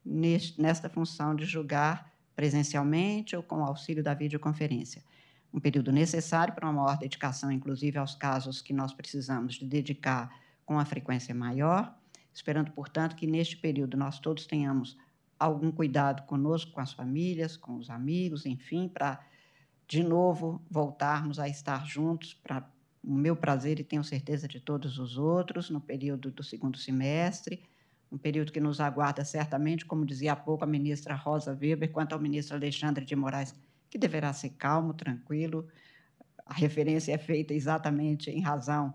[0.05, 5.05] nesta função de julgar presencialmente ou com auxílio da videoconferência.
[5.53, 10.35] Um período necessário para uma maior dedicação, inclusive aos casos que nós precisamos de dedicar
[10.65, 11.95] com uma frequência maior,
[12.33, 14.97] esperando, portanto, que neste período nós todos tenhamos
[15.39, 19.21] algum cuidado conosco, com as famílias, com os amigos, enfim, para
[19.87, 22.67] de novo voltarmos a estar juntos para
[23.03, 27.63] o meu prazer e tenho certeza de todos os outros, no período do segundo semestre,
[28.13, 32.13] um período que nos aguarda certamente, como dizia há pouco a ministra Rosa Weber, quanto
[32.13, 33.55] ao ministro Alexandre de Moraes,
[33.89, 35.67] que deverá ser calmo, tranquilo.
[36.45, 38.93] A referência é feita exatamente em razão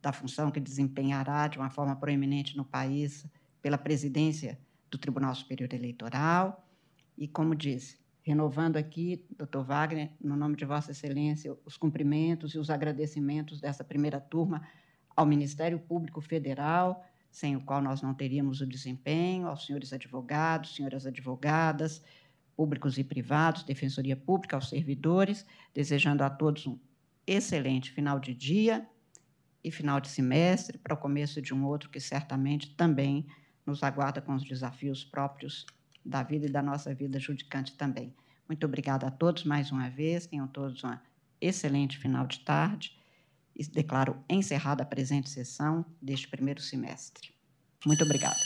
[0.00, 3.26] da função que desempenhará de uma forma proeminente no país
[3.60, 4.58] pela presidência
[4.90, 6.66] do Tribunal Superior Eleitoral.
[7.18, 12.58] E, como disse, renovando aqui, doutor Wagner, no nome de Vossa Excelência, os cumprimentos e
[12.58, 14.66] os agradecimentos dessa primeira turma
[15.14, 17.04] ao Ministério Público Federal,
[17.34, 22.00] sem o qual nós não teríamos o desempenho, aos senhores advogados, senhoras advogadas,
[22.56, 25.44] públicos e privados, Defensoria Pública, aos servidores,
[25.74, 26.78] desejando a todos um
[27.26, 28.88] excelente final de dia
[29.64, 33.26] e final de semestre, para o começo de um outro que certamente também
[33.66, 35.66] nos aguarda com os desafios próprios
[36.04, 38.14] da vida e da nossa vida judicante também.
[38.48, 41.02] Muito obrigada a todos mais uma vez, tenham todos uma
[41.40, 42.96] excelente final de tarde
[43.70, 47.30] declaro encerrada a presente sessão deste primeiro semestre.
[47.86, 48.36] Muito obrigada.